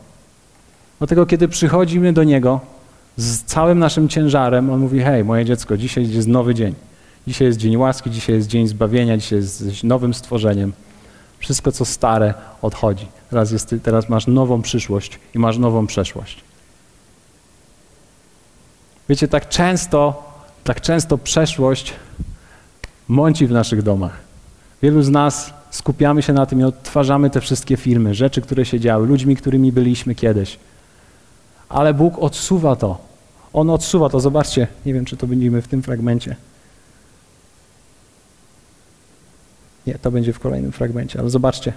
Dlatego, 0.98 1.26
kiedy 1.26 1.48
przychodzimy 1.48 2.12
do 2.12 2.24
Niego 2.24 2.60
z 3.16 3.42
całym 3.42 3.78
naszym 3.78 4.08
ciężarem, 4.08 4.70
On 4.70 4.80
mówi: 4.80 5.00
Hej, 5.00 5.24
moje 5.24 5.44
dziecko, 5.44 5.76
dzisiaj 5.76 6.10
jest 6.10 6.28
nowy 6.28 6.54
dzień. 6.54 6.74
Dzisiaj 7.26 7.46
jest 7.46 7.58
dzień 7.58 7.76
łaski, 7.76 8.10
dzisiaj 8.10 8.36
jest 8.36 8.48
dzień 8.48 8.68
zbawienia, 8.68 9.16
dzisiaj 9.16 9.38
jesteś 9.38 9.82
nowym 9.82 10.14
stworzeniem. 10.14 10.72
Wszystko, 11.44 11.72
co 11.72 11.84
stare, 11.84 12.34
odchodzi. 12.62 13.06
Teraz, 13.30 13.52
jest, 13.52 13.74
teraz 13.82 14.08
masz 14.08 14.26
nową 14.26 14.62
przyszłość 14.62 15.18
i 15.34 15.38
masz 15.38 15.58
nową 15.58 15.86
przeszłość. 15.86 16.40
Wiecie, 19.08 19.28
tak 19.28 19.48
często, 19.48 20.32
tak 20.64 20.80
często 20.80 21.18
przeszłość 21.18 21.92
mąci 23.08 23.46
w 23.46 23.50
naszych 23.50 23.82
domach. 23.82 24.20
Wielu 24.82 25.02
z 25.02 25.08
nas 25.08 25.52
skupiamy 25.70 26.22
się 26.22 26.32
na 26.32 26.46
tym 26.46 26.60
i 26.60 26.64
odtwarzamy 26.64 27.30
te 27.30 27.40
wszystkie 27.40 27.76
filmy, 27.76 28.14
rzeczy, 28.14 28.40
które 28.40 28.64
się 28.64 28.80
działy, 28.80 29.06
ludźmi, 29.06 29.36
którymi 29.36 29.72
byliśmy 29.72 30.14
kiedyś. 30.14 30.58
Ale 31.68 31.94
Bóg 31.94 32.18
odsuwa 32.18 32.76
to. 32.76 32.98
On 33.52 33.70
odsuwa 33.70 34.08
to. 34.08 34.20
Zobaczcie, 34.20 34.66
nie 34.86 34.94
wiem, 34.94 35.04
czy 35.04 35.16
to 35.16 35.26
będziemy 35.26 35.62
w 35.62 35.68
tym 35.68 35.82
fragmencie. 35.82 36.36
Nie, 39.86 39.94
to 39.94 40.10
będzie 40.10 40.32
w 40.32 40.40
kolejnym 40.40 40.72
fragmencie, 40.72 41.20
ale 41.20 41.30
zobaczcie. 41.30 41.72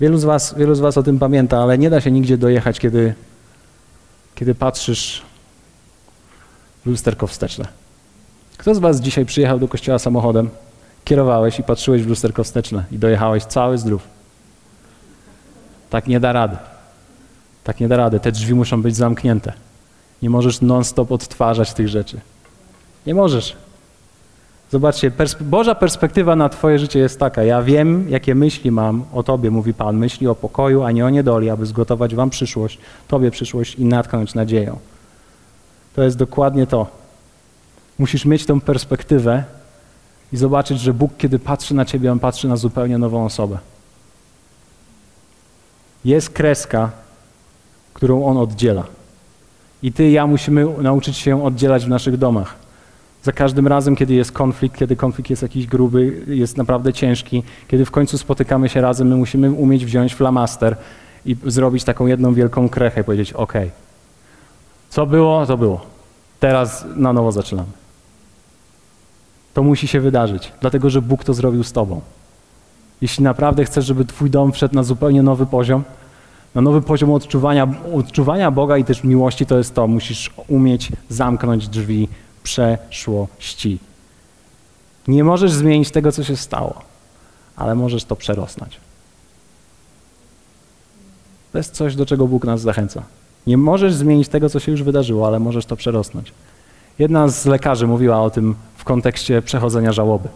Wielu 0.00 0.18
z 0.18 0.24
was, 0.24 0.54
wielu 0.58 0.74
z 0.74 0.80
was 0.80 0.98
o 0.98 1.02
tym 1.02 1.18
pamięta, 1.18 1.58
ale 1.58 1.78
nie 1.78 1.90
da 1.90 2.00
się 2.00 2.10
nigdzie 2.10 2.38
dojechać, 2.38 2.80
kiedy, 2.80 3.14
kiedy 4.34 4.54
patrzysz 4.54 5.22
w 6.84 6.86
lusterko 6.86 7.26
wsteczne. 7.26 7.68
Kto 8.58 8.74
z 8.74 8.78
was 8.78 9.00
dzisiaj 9.00 9.26
przyjechał 9.26 9.58
do 9.58 9.68
kościoła 9.68 9.98
samochodem, 9.98 10.50
kierowałeś 11.04 11.58
i 11.58 11.62
patrzyłeś 11.62 12.02
w 12.02 12.08
lusterko 12.08 12.44
wsteczne 12.44 12.84
i 12.92 12.98
dojechałeś 12.98 13.44
cały 13.44 13.78
zdrów? 13.78 14.02
Tak 15.90 16.06
nie 16.06 16.20
da 16.20 16.32
rady. 16.32 16.56
Tak 17.64 17.80
nie 17.80 17.88
da 17.88 17.96
rady. 17.96 18.20
Te 18.20 18.32
drzwi 18.32 18.54
muszą 18.54 18.82
być 18.82 18.96
zamknięte. 18.96 19.52
Nie 20.22 20.30
możesz 20.30 20.60
non-stop 20.60 21.12
odtwarzać 21.12 21.72
tych 21.72 21.88
rzeczy. 21.88 22.20
Nie 23.06 23.14
możesz. 23.14 23.56
Zobaczcie, 24.70 25.10
pers 25.10 25.36
Boża 25.40 25.74
perspektywa 25.74 26.36
na 26.36 26.48
Twoje 26.48 26.78
życie 26.78 26.98
jest 26.98 27.20
taka. 27.20 27.42
Ja 27.42 27.62
wiem, 27.62 28.06
jakie 28.08 28.34
myśli 28.34 28.70
mam 28.70 29.04
o 29.12 29.22
Tobie, 29.22 29.50
mówi 29.50 29.74
Pan. 29.74 29.96
Myśli 29.96 30.26
o 30.26 30.34
pokoju, 30.34 30.82
a 30.82 30.90
nie 30.92 31.06
o 31.06 31.10
niedoli, 31.10 31.50
aby 31.50 31.66
zgotować 31.66 32.14
Wam 32.14 32.30
przyszłość, 32.30 32.78
Tobie 33.08 33.30
przyszłość 33.30 33.74
i 33.74 33.84
natknąć 33.84 34.34
nadzieją. 34.34 34.78
To 35.94 36.02
jest 36.02 36.16
dokładnie 36.16 36.66
to. 36.66 36.86
Musisz 37.98 38.24
mieć 38.24 38.46
tę 38.46 38.60
perspektywę 38.60 39.44
i 40.32 40.36
zobaczyć, 40.36 40.80
że 40.80 40.94
Bóg, 40.94 41.10
kiedy 41.18 41.38
patrzy 41.38 41.74
na 41.74 41.84
Ciebie, 41.84 42.12
On 42.12 42.18
patrzy 42.18 42.48
na 42.48 42.56
zupełnie 42.56 42.98
nową 42.98 43.24
osobę. 43.24 43.58
Jest 46.04 46.30
kreska, 46.30 46.90
którą 47.94 48.24
On 48.24 48.36
oddziela. 48.36 48.84
I 49.82 49.92
Ty 49.92 50.08
i 50.08 50.12
ja 50.12 50.26
musimy 50.26 50.66
nauczyć 50.82 51.16
się 51.16 51.44
oddzielać 51.44 51.84
w 51.84 51.88
naszych 51.88 52.16
domach. 52.16 52.67
Za 53.28 53.32
każdym 53.32 53.66
razem, 53.66 53.96
kiedy 53.96 54.14
jest 54.14 54.32
konflikt, 54.32 54.76
kiedy 54.78 54.96
konflikt 54.96 55.30
jest 55.30 55.42
jakiś 55.42 55.66
gruby, 55.66 56.24
jest 56.26 56.56
naprawdę 56.56 56.92
ciężki, 56.92 57.42
kiedy 57.68 57.84
w 57.84 57.90
końcu 57.90 58.18
spotykamy 58.18 58.68
się 58.68 58.80
razem, 58.80 59.08
my 59.08 59.16
musimy 59.16 59.52
umieć 59.52 59.84
wziąć 59.84 60.14
flamaster 60.14 60.76
i 61.26 61.36
zrobić 61.46 61.84
taką 61.84 62.06
jedną 62.06 62.34
wielką 62.34 62.68
krechę 62.68 63.04
powiedzieć: 63.04 63.32
OK, 63.32 63.52
co 64.90 65.06
było, 65.06 65.46
to 65.46 65.56
było. 65.56 65.86
Teraz 66.40 66.86
na 66.96 67.12
nowo 67.12 67.32
zaczynamy. 67.32 67.68
To 69.54 69.62
musi 69.62 69.88
się 69.88 70.00
wydarzyć, 70.00 70.52
dlatego 70.60 70.90
że 70.90 71.02
Bóg 71.02 71.24
to 71.24 71.34
zrobił 71.34 71.64
z 71.64 71.72
Tobą. 71.72 72.00
Jeśli 73.00 73.24
naprawdę 73.24 73.64
chcesz, 73.64 73.86
żeby 73.86 74.04
Twój 74.04 74.30
dom 74.30 74.52
wszedł 74.52 74.74
na 74.74 74.82
zupełnie 74.82 75.22
nowy 75.22 75.46
poziom, 75.46 75.84
na 76.54 76.60
nowy 76.60 76.82
poziom 76.82 77.12
odczuwania, 77.12 77.68
odczuwania 77.94 78.50
Boga 78.50 78.76
i 78.76 78.84
też 78.84 79.04
miłości, 79.04 79.46
to 79.46 79.58
jest 79.58 79.74
to, 79.74 79.86
musisz 79.86 80.30
umieć 80.48 80.92
zamknąć 81.08 81.68
drzwi 81.68 82.08
przeszłości. 82.42 83.78
Nie 85.08 85.24
możesz 85.24 85.52
zmienić 85.52 85.90
tego, 85.90 86.12
co 86.12 86.24
się 86.24 86.36
stało, 86.36 86.82
ale 87.56 87.74
możesz 87.74 88.04
to 88.04 88.16
przerosnąć. 88.16 88.80
To 91.52 91.58
jest 91.58 91.74
coś, 91.74 91.96
do 91.96 92.06
czego 92.06 92.26
Bóg 92.26 92.44
nas 92.44 92.60
zachęca. 92.60 93.02
Nie 93.46 93.56
możesz 93.56 93.94
zmienić 93.94 94.28
tego, 94.28 94.50
co 94.50 94.60
się 94.60 94.72
już 94.72 94.82
wydarzyło, 94.82 95.26
ale 95.26 95.40
możesz 95.40 95.66
to 95.66 95.76
przerosnąć. 95.76 96.32
Jedna 96.98 97.28
z 97.28 97.46
lekarzy 97.46 97.86
mówiła 97.86 98.22
o 98.22 98.30
tym 98.30 98.54
w 98.76 98.84
kontekście 98.84 99.42
przechodzenia 99.42 99.92
żałoby. 99.92 100.28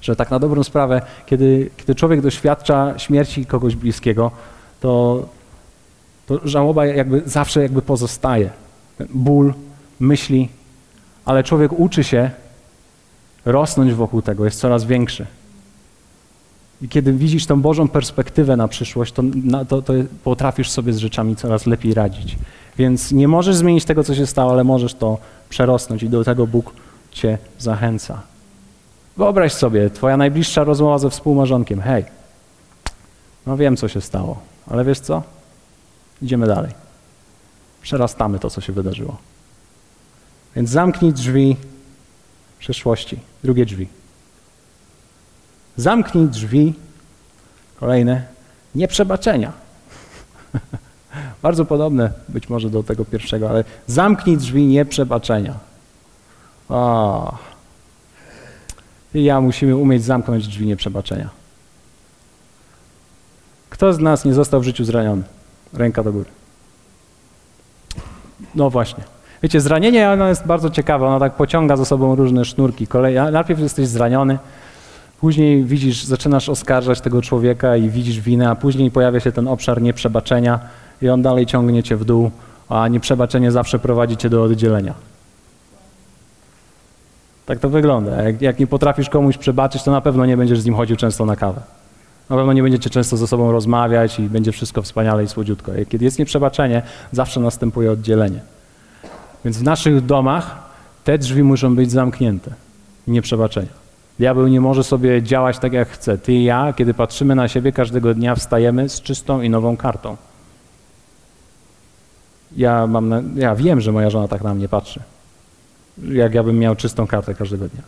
Że 0.00 0.16
tak 0.16 0.30
na 0.30 0.38
dobrą 0.38 0.64
sprawę, 0.64 1.02
kiedy, 1.26 1.70
kiedy 1.76 1.94
człowiek 1.94 2.20
doświadcza 2.20 2.98
śmierci 2.98 3.46
kogoś 3.46 3.76
bliskiego, 3.76 4.30
to, 4.80 5.22
to 6.26 6.40
żałoba 6.44 6.86
jakby 6.86 7.22
zawsze 7.26 7.62
jakby 7.62 7.82
pozostaje. 7.82 8.50
Ból, 9.14 9.54
myśli, 10.00 10.48
ale 11.24 11.44
człowiek 11.44 11.72
uczy 11.72 12.04
się 12.04 12.30
rosnąć 13.44 13.94
wokół 13.94 14.22
tego, 14.22 14.44
jest 14.44 14.60
coraz 14.60 14.84
większy. 14.84 15.26
I 16.82 16.88
kiedy 16.88 17.12
widzisz 17.12 17.46
tą 17.46 17.62
Bożą 17.62 17.88
perspektywę 17.88 18.56
na 18.56 18.68
przyszłość, 18.68 19.12
to, 19.12 19.22
na, 19.44 19.64
to, 19.64 19.82
to 19.82 19.92
potrafisz 20.24 20.70
sobie 20.70 20.92
z 20.92 20.98
rzeczami 20.98 21.36
coraz 21.36 21.66
lepiej 21.66 21.94
radzić. 21.94 22.38
Więc 22.78 23.12
nie 23.12 23.28
możesz 23.28 23.56
zmienić 23.56 23.84
tego, 23.84 24.04
co 24.04 24.14
się 24.14 24.26
stało, 24.26 24.52
ale 24.52 24.64
możesz 24.64 24.94
to 24.94 25.18
przerosnąć 25.48 26.02
i 26.02 26.08
do 26.08 26.24
tego 26.24 26.46
Bóg 26.46 26.72
cię 27.10 27.38
zachęca. 27.58 28.20
Wyobraź 29.16 29.52
sobie, 29.52 29.90
twoja 29.90 30.16
najbliższa 30.16 30.64
rozmowa 30.64 30.98
ze 30.98 31.10
współmarzonkiem. 31.10 31.80
Hej, 31.80 32.04
no 33.46 33.56
wiem, 33.56 33.76
co 33.76 33.88
się 33.88 34.00
stało, 34.00 34.40
ale 34.70 34.84
wiesz 34.84 35.00
co? 35.00 35.22
Idziemy 36.22 36.46
dalej. 36.46 36.72
Przerastamy 37.82 38.38
to, 38.38 38.50
co 38.50 38.60
się 38.60 38.72
wydarzyło. 38.72 39.16
Więc 40.56 40.70
zamknij 40.70 41.12
drzwi 41.12 41.56
przeszłości. 42.58 43.18
Drugie 43.44 43.66
drzwi. 43.66 43.88
Zamknij 45.76 46.28
drzwi, 46.28 46.74
kolejne, 47.80 48.26
nieprzebaczenia. 48.74 49.52
Bardzo 51.42 51.64
podobne 51.64 52.12
być 52.28 52.48
może 52.48 52.70
do 52.70 52.82
tego 52.82 53.04
pierwszego, 53.04 53.50
ale 53.50 53.64
zamknij 53.86 54.36
drzwi 54.36 54.66
nieprzebaczenia. 54.66 55.54
O. 56.68 57.38
I 59.14 59.24
ja 59.24 59.40
musimy 59.40 59.76
umieć 59.76 60.04
zamknąć 60.04 60.48
drzwi 60.48 60.66
nieprzebaczenia. 60.66 61.28
Kto 63.70 63.92
z 63.92 63.98
nas 63.98 64.24
nie 64.24 64.34
został 64.34 64.60
w 64.60 64.64
życiu 64.64 64.84
zraniony? 64.84 65.22
Ręka 65.72 66.02
do 66.02 66.12
góry. 66.12 66.30
No 68.54 68.70
właśnie. 68.70 69.04
Wiecie, 69.42 69.60
zranienie 69.60 70.10
ono 70.10 70.28
jest 70.28 70.46
bardzo 70.46 70.70
ciekawe, 70.70 71.06
ono 71.06 71.20
tak 71.20 71.32
pociąga 71.32 71.76
za 71.76 71.84
sobą 71.84 72.14
różne 72.14 72.44
sznurki. 72.44 72.86
Kolej, 72.86 73.16
najpierw 73.32 73.60
jesteś 73.60 73.88
zraniony, 73.88 74.38
później 75.20 75.64
widzisz, 75.64 76.04
zaczynasz 76.04 76.48
oskarżać 76.48 77.00
tego 77.00 77.22
człowieka 77.22 77.76
i 77.76 77.90
widzisz 77.90 78.20
winę, 78.20 78.50
a 78.50 78.54
później 78.54 78.90
pojawia 78.90 79.20
się 79.20 79.32
ten 79.32 79.48
obszar 79.48 79.82
nieprzebaczenia 79.82 80.60
i 81.02 81.08
on 81.08 81.22
dalej 81.22 81.46
ciągnie 81.46 81.82
cię 81.82 81.96
w 81.96 82.04
dół, 82.04 82.30
a 82.68 82.88
nieprzebaczenie 82.88 83.52
zawsze 83.52 83.78
prowadzi 83.78 84.16
cię 84.16 84.30
do 84.30 84.42
oddzielenia. 84.42 84.94
Tak 87.46 87.58
to 87.58 87.68
wygląda. 87.68 88.22
Jak, 88.22 88.42
jak 88.42 88.58
nie 88.58 88.66
potrafisz 88.66 89.08
komuś 89.08 89.38
przebaczyć, 89.38 89.82
to 89.82 89.90
na 89.90 90.00
pewno 90.00 90.26
nie 90.26 90.36
będziesz 90.36 90.60
z 90.60 90.64
nim 90.64 90.74
chodził 90.74 90.96
często 90.96 91.26
na 91.26 91.36
kawę. 91.36 91.60
Na 92.30 92.36
pewno 92.36 92.52
nie 92.52 92.62
będziecie 92.62 92.90
często 92.90 93.16
ze 93.16 93.26
sobą 93.26 93.52
rozmawiać 93.52 94.20
i 94.20 94.22
będzie 94.22 94.52
wszystko 94.52 94.82
wspaniale 94.82 95.24
i 95.24 95.28
słodziutko. 95.28 95.72
Kiedy 95.88 96.04
jest 96.04 96.18
nieprzebaczenie, 96.18 96.82
zawsze 97.12 97.40
następuje 97.40 97.92
oddzielenie. 97.92 98.40
Więc 99.44 99.58
w 99.58 99.62
naszych 99.62 100.06
domach 100.06 100.70
te 101.04 101.18
drzwi 101.18 101.42
muszą 101.42 101.76
być 101.76 101.90
zamknięte. 101.90 102.50
Nieprzebaczenia. 103.06 103.82
Diabeł 104.18 104.48
nie 104.48 104.60
może 104.60 104.84
sobie 104.84 105.22
działać 105.22 105.58
tak, 105.58 105.72
jak 105.72 105.88
chce. 105.88 106.18
Ty 106.18 106.32
i 106.32 106.44
ja, 106.44 106.72
kiedy 106.72 106.94
patrzymy 106.94 107.34
na 107.34 107.48
siebie, 107.48 107.72
każdego 107.72 108.14
dnia 108.14 108.34
wstajemy 108.34 108.88
z 108.88 109.02
czystą 109.02 109.40
i 109.40 109.50
nową 109.50 109.76
kartą. 109.76 110.16
Ja, 112.56 112.86
mam 112.86 113.08
na, 113.08 113.22
ja 113.34 113.54
wiem, 113.54 113.80
że 113.80 113.92
moja 113.92 114.10
żona 114.10 114.28
tak 114.28 114.42
na 114.42 114.54
mnie 114.54 114.68
patrzy. 114.68 115.00
Jak 116.08 116.34
ja 116.34 116.42
bym 116.42 116.58
miał 116.58 116.76
czystą 116.76 117.06
kartę 117.06 117.34
każdego 117.34 117.68
dnia. 117.68 117.82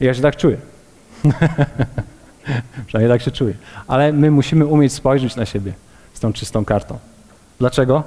I 0.00 0.04
ja 0.04 0.14
się 0.14 0.22
tak 0.22 0.36
czuję. 0.36 0.56
Przynajmniej 2.86 3.18
tak 3.18 3.22
się 3.22 3.30
czuję. 3.30 3.54
Ale 3.88 4.12
my 4.12 4.30
musimy 4.30 4.66
umieć 4.66 4.92
spojrzeć 4.92 5.36
na 5.36 5.46
siebie 5.46 5.72
z 6.12 6.20
tą 6.20 6.32
czystą 6.32 6.64
kartą. 6.64 6.98
Dlaczego? 7.58 8.02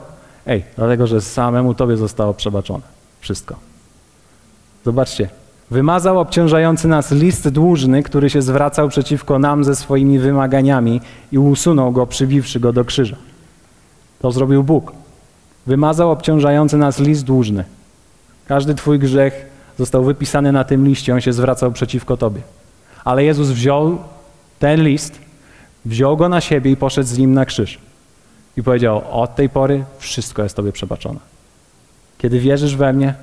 Ej, 0.47 0.63
dlatego, 0.75 1.07
że 1.07 1.21
samemu 1.21 1.73
Tobie 1.73 1.97
zostało 1.97 2.33
przebaczone. 2.33 2.83
Wszystko. 3.19 3.55
Zobaczcie. 4.85 5.29
Wymazał 5.71 6.19
obciążający 6.19 6.87
nas 6.87 7.11
list 7.11 7.49
dłużny, 7.49 8.03
który 8.03 8.29
się 8.29 8.41
zwracał 8.41 8.89
przeciwko 8.89 9.39
nam 9.39 9.63
ze 9.63 9.75
swoimi 9.75 10.19
wymaganiami 10.19 11.01
i 11.31 11.37
usunął 11.37 11.91
go, 11.91 12.07
przybiwszy 12.07 12.59
go 12.59 12.73
do 12.73 12.85
krzyża. 12.85 13.15
To 14.21 14.31
zrobił 14.31 14.63
Bóg. 14.63 14.91
Wymazał 15.67 16.11
obciążający 16.11 16.77
nas 16.77 16.99
list 16.99 17.23
dłużny. 17.23 17.63
Każdy 18.47 18.75
Twój 18.75 18.99
grzech 18.99 19.45
został 19.77 20.03
wypisany 20.03 20.51
na 20.51 20.63
tym 20.63 20.85
liście, 20.85 21.13
on 21.13 21.21
się 21.21 21.33
zwracał 21.33 21.71
przeciwko 21.71 22.17
Tobie. 22.17 22.41
Ale 23.05 23.23
Jezus 23.23 23.49
wziął 23.49 23.97
ten 24.59 24.83
list, 24.83 25.19
wziął 25.85 26.17
go 26.17 26.29
na 26.29 26.41
siebie 26.41 26.71
i 26.71 26.77
poszedł 26.77 27.09
z 27.09 27.17
nim 27.17 27.33
na 27.33 27.45
krzyż. 27.45 27.79
I 28.57 28.63
powiedział: 28.63 29.01
Od 29.11 29.35
tej 29.35 29.49
pory 29.49 29.83
wszystko 29.97 30.43
jest 30.43 30.55
Tobie 30.55 30.71
przebaczone. 30.71 31.19
Kiedy 32.17 32.39
wierzysz 32.39 32.75
we 32.75 32.93
mnie, 32.93 33.13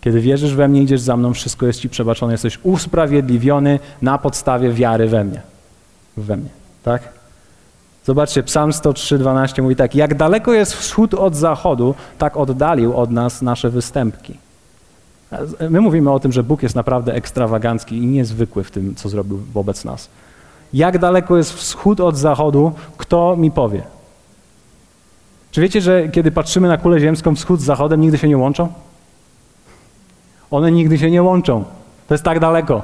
kiedy 0.00 0.20
wierzysz 0.20 0.54
we 0.54 0.68
mnie, 0.68 0.82
idziesz 0.82 1.00
za 1.00 1.16
mną, 1.16 1.34
wszystko 1.34 1.66
jest 1.66 1.80
Ci 1.80 1.88
przebaczone. 1.88 2.32
Jesteś 2.32 2.58
usprawiedliwiony 2.62 3.78
na 4.02 4.18
podstawie 4.18 4.72
wiary 4.72 5.08
we 5.08 5.24
mnie. 5.24 5.42
We 6.16 6.36
mnie, 6.36 6.50
tak? 6.82 7.02
Zobaczcie, 8.04 8.42
Psalm 8.42 8.70
103:12 8.70 9.62
mówi 9.62 9.76
tak: 9.76 9.94
Jak 9.94 10.14
daleko 10.14 10.52
jest 10.52 10.74
wschód 10.74 11.14
od 11.14 11.36
zachodu, 11.36 11.94
tak 12.18 12.36
oddalił 12.36 12.96
od 12.96 13.10
nas 13.10 13.42
nasze 13.42 13.70
występki. 13.70 14.38
My 15.70 15.80
mówimy 15.80 16.10
o 16.10 16.20
tym, 16.20 16.32
że 16.32 16.42
Bóg 16.42 16.62
jest 16.62 16.74
naprawdę 16.74 17.14
ekstrawagancki 17.14 17.96
i 17.96 18.06
niezwykły 18.06 18.64
w 18.64 18.70
tym, 18.70 18.94
co 18.94 19.08
zrobił 19.08 19.40
wobec 19.52 19.84
nas. 19.84 20.08
Jak 20.74 20.98
daleko 20.98 21.36
jest 21.36 21.52
wschód 21.52 22.00
od 22.00 22.16
zachodu, 22.16 22.72
kto 22.96 23.36
mi 23.36 23.50
powie? 23.50 23.82
Czy 25.52 25.60
wiecie, 25.60 25.80
że 25.80 26.08
kiedy 26.08 26.30
patrzymy 26.30 26.68
na 26.68 26.76
kulę 26.76 27.00
ziemską, 27.00 27.34
wschód 27.34 27.60
z 27.60 27.64
zachodem 27.64 28.00
nigdy 28.00 28.18
się 28.18 28.28
nie 28.28 28.38
łączą? 28.38 28.72
One 30.50 30.72
nigdy 30.72 30.98
się 30.98 31.10
nie 31.10 31.22
łączą. 31.22 31.64
To 32.08 32.14
jest 32.14 32.24
tak 32.24 32.40
daleko. 32.40 32.82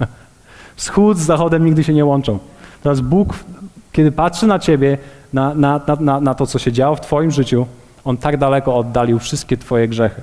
Wschód 0.76 1.18
z 1.18 1.26
zachodem 1.26 1.64
nigdy 1.64 1.84
się 1.84 1.94
nie 1.94 2.04
łączą. 2.04 2.38
Teraz 2.82 3.00
Bóg, 3.00 3.34
kiedy 3.92 4.12
patrzy 4.12 4.46
na 4.46 4.58
ciebie, 4.58 4.98
na, 5.32 5.54
na, 5.54 5.80
na, 6.00 6.20
na 6.20 6.34
to, 6.34 6.46
co 6.46 6.58
się 6.58 6.72
działo 6.72 6.96
w 6.96 7.00
twoim 7.00 7.30
życiu, 7.30 7.66
On 8.04 8.16
tak 8.16 8.36
daleko 8.36 8.76
oddalił 8.76 9.18
wszystkie 9.18 9.56
twoje 9.56 9.88
grzechy. 9.88 10.22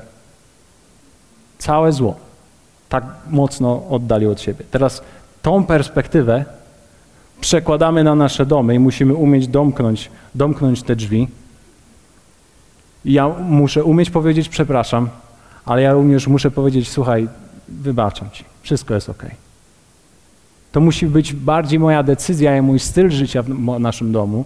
Całe 1.57 1.91
zło. 1.91 2.15
Tak 2.89 3.03
mocno 3.29 3.83
oddalił 3.89 4.31
od 4.31 4.41
siebie. 4.41 4.65
Teraz 4.71 5.01
tą 5.41 5.63
perspektywę 5.63 6.45
przekładamy 7.41 8.03
na 8.03 8.15
nasze 8.15 8.45
domy 8.45 8.75
i 8.75 8.79
musimy 8.79 9.13
umieć 9.15 9.47
domknąć, 9.47 10.11
domknąć 10.35 10.83
te 10.83 10.95
drzwi. 10.95 11.27
Ja 13.07 13.27
muszę 13.27 13.83
umieć 13.83 14.09
powiedzieć 14.09 14.49
przepraszam, 14.49 15.09
ale 15.65 15.81
ja 15.81 15.93
również 15.93 16.27
muszę 16.27 16.51
powiedzieć, 16.51 16.89
słuchaj, 16.89 17.27
wybaczam 17.67 18.29
ci, 18.31 18.43
wszystko 18.61 18.93
jest 18.93 19.09
ok. 19.09 19.25
To 20.71 20.79
musi 20.79 21.07
być 21.07 21.33
bardziej 21.33 21.79
moja 21.79 22.03
decyzja 22.03 22.57
i 22.57 22.61
mój 22.61 22.79
styl 22.79 23.09
życia 23.09 23.43
w 23.43 23.79
naszym 23.79 24.11
domu, 24.11 24.45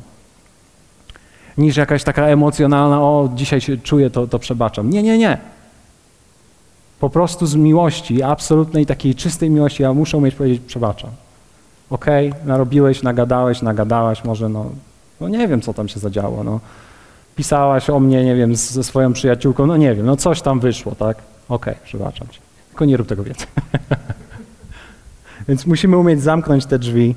niż 1.58 1.78
jakaś 1.78 2.04
taka 2.04 2.26
emocjonalna, 2.26 3.02
o, 3.02 3.30
dzisiaj 3.36 3.62
się 3.62 3.78
czuję, 3.78 4.10
to, 4.10 4.28
to 4.28 4.40
przebaczam. 4.40 4.90
Nie, 4.90 5.04
nie, 5.04 5.18
nie. 5.18 5.38
Po 7.00 7.10
prostu 7.10 7.48
z 7.48 7.56
miłości, 7.56 8.24
absolutnej 8.24 8.86
takiej 8.86 9.16
czystej 9.16 9.50
miłości, 9.50 9.84
ja 9.84 9.94
muszę 9.94 10.18
umieć 10.18 10.36
powiedzieć, 10.36 10.62
przebaczam. 10.68 11.10
Okej, 11.90 12.30
okay, 12.30 12.46
narobiłeś, 12.46 13.04
nagadałeś, 13.04 13.62
nagadałaś, 13.62 14.24
może 14.24 14.50
no, 14.50 14.66
no 15.22 15.30
nie 15.30 15.48
wiem, 15.48 15.62
co 15.62 15.74
tam 15.74 15.88
się 15.88 16.00
zadziało, 16.00 16.44
no. 16.44 16.60
Pisałaś 17.42 17.90
o 17.90 18.00
mnie, 18.00 18.26
nie 18.26 18.36
wiem, 18.36 18.56
ze 18.56 18.84
swoją 18.84 19.14
przyjaciółką, 19.14 19.66
no 19.66 19.78
nie 19.78 19.96
wiem, 19.96 20.06
no 20.06 20.18
coś 20.18 20.42
tam 20.42 20.60
wyszło, 20.60 20.96
tak? 20.96 21.18
Okej, 21.50 21.74
okay, 21.74 21.86
przebaczam 21.86 22.28
cię. 22.28 22.40
Tylko 22.70 22.86
nie 22.86 22.98
rób 22.98 23.08
tego 23.08 23.24
więcej. 23.24 23.48
Więc 25.48 25.66
musimy 25.66 25.98
umieć 25.98 26.22
zamknąć 26.22 26.66
te 26.66 26.80
drzwi 26.80 27.16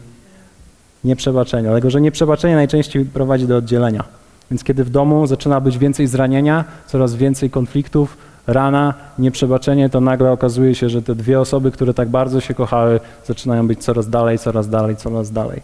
nieprzebaczenia, 1.04 1.62
dlatego 1.70 1.90
że 1.90 2.00
nieprzebaczenie 2.00 2.54
najczęściej 2.54 3.04
prowadzi 3.04 3.46
do 3.46 3.56
oddzielenia. 3.56 4.04
Więc 4.50 4.64
kiedy 4.64 4.84
w 4.84 4.90
domu 4.90 5.26
zaczyna 5.26 5.60
być 5.60 5.78
więcej 5.78 6.06
zranienia, 6.06 6.64
coraz 6.86 7.14
więcej 7.14 7.50
konfliktów, 7.50 8.16
rana, 8.46 8.94
nieprzebaczenie, 9.18 9.88
to 9.90 10.00
nagle 10.00 10.32
okazuje 10.32 10.74
się, 10.74 10.88
że 10.88 11.02
te 11.02 11.14
dwie 11.14 11.40
osoby, 11.40 11.70
które 11.70 11.94
tak 11.94 12.08
bardzo 12.08 12.40
się 12.40 12.54
kochały, 12.54 13.00
zaczynają 13.26 13.66
być 13.66 13.84
coraz 13.84 14.08
dalej, 14.08 14.38
coraz 14.38 14.68
dalej, 14.68 14.96
coraz 14.96 15.30
dalej. 15.30 15.62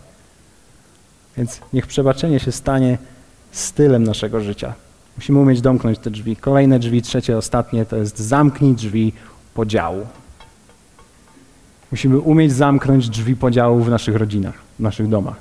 Więc 1.36 1.60
niech 1.72 1.86
przebaczenie 1.86 2.40
się 2.40 2.52
stanie 2.52 2.98
stylem 3.50 4.04
naszego 4.04 4.40
życia. 4.40 4.74
Musimy 5.16 5.38
umieć 5.38 5.60
domknąć 5.60 5.98
te 5.98 6.10
drzwi. 6.10 6.36
Kolejne 6.36 6.78
drzwi, 6.78 7.02
trzecie, 7.02 7.36
ostatnie, 7.36 7.84
to 7.84 7.96
jest 7.96 8.18
zamknij 8.18 8.74
drzwi 8.74 9.12
podziału. 9.54 10.06
Musimy 11.90 12.18
umieć 12.18 12.52
zamknąć 12.52 13.08
drzwi 13.08 13.36
podziału 13.36 13.80
w 13.80 13.90
naszych 13.90 14.16
rodzinach, 14.16 14.54
w 14.78 14.82
naszych 14.82 15.08
domach. 15.08 15.36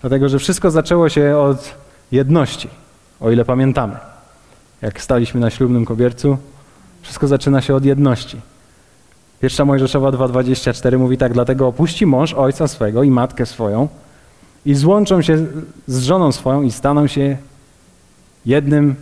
Dlatego, 0.00 0.28
że 0.28 0.38
wszystko 0.38 0.70
zaczęło 0.70 1.08
się 1.08 1.36
od 1.36 1.74
jedności, 2.12 2.68
o 3.20 3.30
ile 3.30 3.44
pamiętamy. 3.44 3.96
Jak 4.82 5.02
staliśmy 5.02 5.40
na 5.40 5.50
ślubnym 5.50 5.84
kobiercu, 5.84 6.38
wszystko 7.02 7.26
zaczyna 7.26 7.60
się 7.60 7.74
od 7.74 7.84
jedności. 7.84 8.40
Pierwsza 9.40 9.64
Mojżeszowa 9.64 10.10
2,24 10.10 10.98
mówi 10.98 11.18
tak, 11.18 11.32
dlatego 11.32 11.66
opuści 11.66 12.06
mąż 12.06 12.34
ojca 12.34 12.68
swego 12.68 13.02
i 13.02 13.10
matkę 13.10 13.46
swoją 13.46 13.88
i 14.66 14.74
złączą 14.74 15.22
się 15.22 15.46
z 15.86 16.02
żoną 16.02 16.32
swoją 16.32 16.62
i 16.62 16.72
staną 16.72 17.06
się 17.06 17.36
jednym 18.46 18.94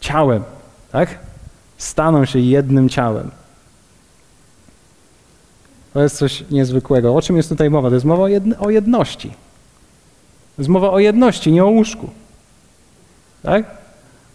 ciałem. 0.00 0.42
Tak? 0.92 1.18
Staną 1.78 2.24
się 2.24 2.38
jednym 2.38 2.88
ciałem. 2.88 3.30
To 5.92 6.02
jest 6.02 6.16
coś 6.16 6.44
niezwykłego. 6.50 7.16
O 7.16 7.22
czym 7.22 7.36
jest 7.36 7.48
tutaj 7.48 7.70
mowa? 7.70 7.88
To 7.88 7.94
jest 7.94 8.06
mowa 8.06 8.24
o 8.58 8.70
jedności. 8.70 9.28
To 9.28 10.62
jest 10.62 10.68
mowa 10.68 10.90
o 10.90 10.98
jedności, 10.98 11.52
nie 11.52 11.64
o 11.64 11.68
łóżku. 11.68 12.10
Tak? 13.42 13.64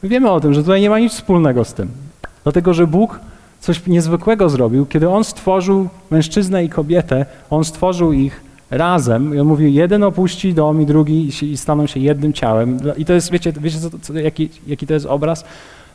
My 0.04 0.10
wiemy 0.10 0.30
o 0.30 0.39
tym, 0.39 0.54
że 0.54 0.62
tutaj 0.62 0.82
nie 0.82 0.89
ma 0.89 1.00
nic 1.00 1.13
wspólnego 1.13 1.66
z 1.66 1.74
tym. 1.74 1.92
Dlatego, 2.44 2.74
że 2.74 2.88
Bóg 2.88 3.20
coś 3.60 3.88
niezwykłego 3.88 4.50
zrobił, 4.50 4.86
kiedy 4.86 5.10
On 5.10 5.24
stworzył 5.24 5.89
mężczyznę 6.10 6.63
i 6.63 6.70
kobietę, 6.70 7.26
On 7.50 7.66
stworzył 7.66 8.13
ich 8.13 8.42
razem 8.77 9.36
i 9.36 9.39
On 9.39 9.47
mówił, 9.47 9.69
jeden 9.69 10.03
opuści 10.03 10.53
dom 10.53 10.81
i 10.81 10.86
drugi 10.86 11.31
i 11.41 11.57
staną 11.57 11.88
się 11.88 11.99
jednym 11.99 12.33
ciałem. 12.33 12.79
I 12.97 13.05
to 13.05 13.13
jest, 13.13 13.31
wiecie, 13.31 13.53
wiecie 13.57 13.79
co, 13.79 13.89
co, 14.01 14.13
jaki, 14.13 14.49
jaki 14.67 14.88
to 14.88 14.93
jest 14.93 15.05
obraz? 15.05 15.45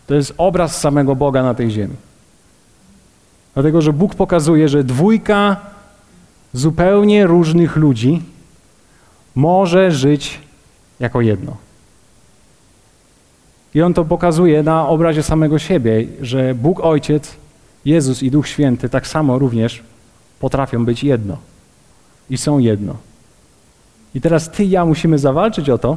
To 0.06 0.14
jest 0.14 0.34
obraz 0.38 0.80
samego 0.80 1.16
Boga 1.16 1.42
na 1.42 1.54
tej 1.54 1.70
ziemi. 1.70 1.94
Dlatego, 3.54 3.82
że 3.82 3.92
Bóg 3.92 4.14
pokazuje, 4.14 4.68
że 4.68 4.84
dwójka 4.84 5.56
zupełnie 6.52 7.26
różnych 7.26 7.76
ludzi 7.76 8.22
może 9.34 9.90
żyć 9.90 10.40
jako 11.00 11.20
jedno. 11.20 11.56
I 13.74 13.82
on 13.82 13.94
to 13.94 14.04
pokazuje 14.04 14.62
na 14.62 14.88
obrazie 14.88 15.22
samego 15.22 15.58
siebie, 15.58 16.06
że 16.20 16.54
Bóg 16.54 16.80
Ojciec, 16.80 17.36
Jezus 17.84 18.22
i 18.22 18.30
Duch 18.30 18.48
Święty 18.48 18.88
tak 18.88 19.06
samo 19.06 19.38
również 19.38 19.82
potrafią 20.40 20.84
być 20.84 21.04
jedno. 21.04 21.36
I 22.30 22.38
są 22.38 22.58
jedno. 22.58 22.96
I 24.14 24.20
teraz 24.20 24.50
ty 24.50 24.64
i 24.64 24.70
ja 24.70 24.84
musimy 24.84 25.18
zawalczyć 25.18 25.70
o 25.70 25.78
to, 25.78 25.96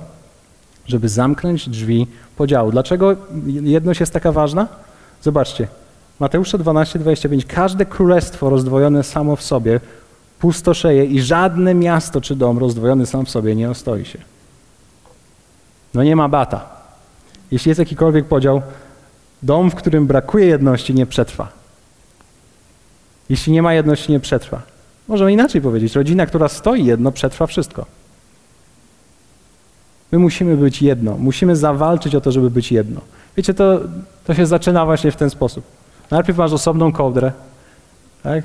żeby 0.87 1.09
zamknąć 1.09 1.69
drzwi 1.69 2.07
podziału. 2.35 2.71
Dlaczego 2.71 3.15
jedność 3.45 3.99
jest 3.99 4.13
taka 4.13 4.31
ważna? 4.31 4.67
Zobaczcie, 5.21 5.67
Mateusza 6.19 6.57
12, 6.57 6.99
25. 6.99 7.45
Każde 7.45 7.85
królestwo 7.85 8.49
rozdwojone 8.49 9.03
samo 9.03 9.35
w 9.35 9.41
sobie 9.41 9.79
pustoszeje 10.39 11.05
i 11.05 11.21
żadne 11.21 11.73
miasto 11.73 12.21
czy 12.21 12.35
dom 12.35 12.57
rozdwojony 12.57 13.05
sam 13.05 13.25
w 13.25 13.29
sobie 13.29 13.55
nie 13.55 13.69
ostoi 13.69 14.05
się. 14.05 14.19
No 15.93 16.03
nie 16.03 16.15
ma 16.15 16.29
bata. 16.29 16.69
Jeśli 17.51 17.69
jest 17.69 17.79
jakikolwiek 17.79 18.25
podział, 18.25 18.61
dom, 19.43 19.71
w 19.71 19.75
którym 19.75 20.07
brakuje 20.07 20.45
jedności, 20.45 20.93
nie 20.93 21.05
przetrwa. 21.05 21.47
Jeśli 23.29 23.53
nie 23.53 23.61
ma 23.61 23.73
jedności, 23.73 24.11
nie 24.11 24.19
przetrwa. 24.19 24.61
Możemy 25.11 25.33
inaczej 25.33 25.61
powiedzieć. 25.61 25.95
Rodzina, 25.95 26.25
która 26.25 26.47
stoi 26.47 26.85
jedno, 26.85 27.11
przetrwa 27.11 27.47
wszystko. 27.47 27.85
My 30.11 30.19
musimy 30.19 30.57
być 30.57 30.81
jedno. 30.81 31.17
Musimy 31.17 31.55
zawalczyć 31.55 32.15
o 32.15 32.21
to, 32.21 32.31
żeby 32.31 32.49
być 32.49 32.71
jedno. 32.71 33.01
Wiecie, 33.37 33.53
to, 33.53 33.79
to 34.25 34.33
się 34.33 34.45
zaczyna 34.45 34.85
właśnie 34.85 35.11
w 35.11 35.15
ten 35.15 35.29
sposób. 35.29 35.63
Najpierw 36.11 36.37
masz 36.37 36.53
osobną 36.53 36.91
kołdrę, 36.91 37.31
tak? 38.23 38.43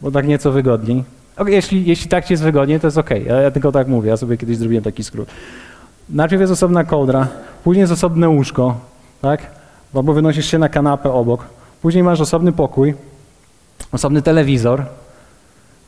Bo 0.00 0.10
tak 0.10 0.26
nieco 0.26 0.52
wygodniej. 0.52 1.04
Jeśli, 1.46 1.86
jeśli 1.86 2.08
tak 2.08 2.24
ci 2.24 2.32
jest 2.32 2.42
wygodniej, 2.42 2.80
to 2.80 2.86
jest 2.86 2.98
ok. 2.98 3.10
Ja, 3.10 3.40
ja 3.40 3.50
tylko 3.50 3.72
tak 3.72 3.88
mówię. 3.88 4.10
Ja 4.10 4.16
sobie 4.16 4.36
kiedyś 4.36 4.56
zrobiłem 4.56 4.84
taki 4.84 5.04
skrót. 5.04 5.28
Najpierw 6.08 6.40
jest 6.40 6.52
osobna 6.52 6.84
kołdra, 6.84 7.28
później 7.64 7.80
jest 7.80 7.92
osobne 7.92 8.28
łóżko, 8.28 8.80
tak? 9.22 9.50
Albo 9.94 10.12
wynosisz 10.12 10.46
się 10.46 10.58
na 10.58 10.68
kanapę 10.68 11.12
obok. 11.12 11.44
Później 11.82 12.04
masz 12.04 12.20
osobny 12.20 12.52
pokój, 12.52 12.94
osobny 13.92 14.22
telewizor. 14.22 14.84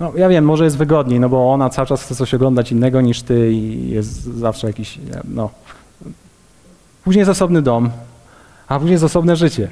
No, 0.01 0.13
ja 0.17 0.29
wiem, 0.29 0.45
może 0.45 0.65
jest 0.65 0.77
wygodniej, 0.77 1.21
no 1.21 1.29
bo 1.29 1.53
ona 1.53 1.71
cały 1.71 1.89
czas 1.89 2.03
chce 2.03 2.15
coś 2.15 2.35
oglądać 2.35 2.73
innego 2.73 3.01
niż 3.01 3.23
ty 3.23 3.53
i 3.53 3.89
jest 3.91 4.23
zawsze 4.23 4.67
jakiś, 4.67 4.99
no. 5.25 5.51
Później 7.05 7.21
jest 7.21 7.31
osobny 7.31 7.63
dom, 7.63 7.91
a 8.69 8.79
później 8.79 8.93
jest 8.93 9.05
osobne 9.05 9.37
życie. 9.37 9.69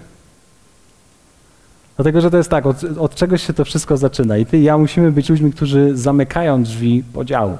Dlatego, 1.97 2.21
że 2.21 2.31
to 2.31 2.37
jest 2.37 2.51
tak, 2.51 2.67
od, 2.67 2.85
od 2.99 3.15
czegoś 3.15 3.47
się 3.47 3.53
to 3.53 3.65
wszystko 3.65 3.97
zaczyna 3.97 4.37
i 4.37 4.47
ty 4.47 4.59
i 4.59 4.63
ja 4.63 4.79
musimy 4.79 5.13
być 5.13 5.29
ludźmi, 5.29 5.53
którzy 5.53 5.97
zamykają 5.97 6.63
drzwi 6.63 7.05
podziału. 7.13 7.59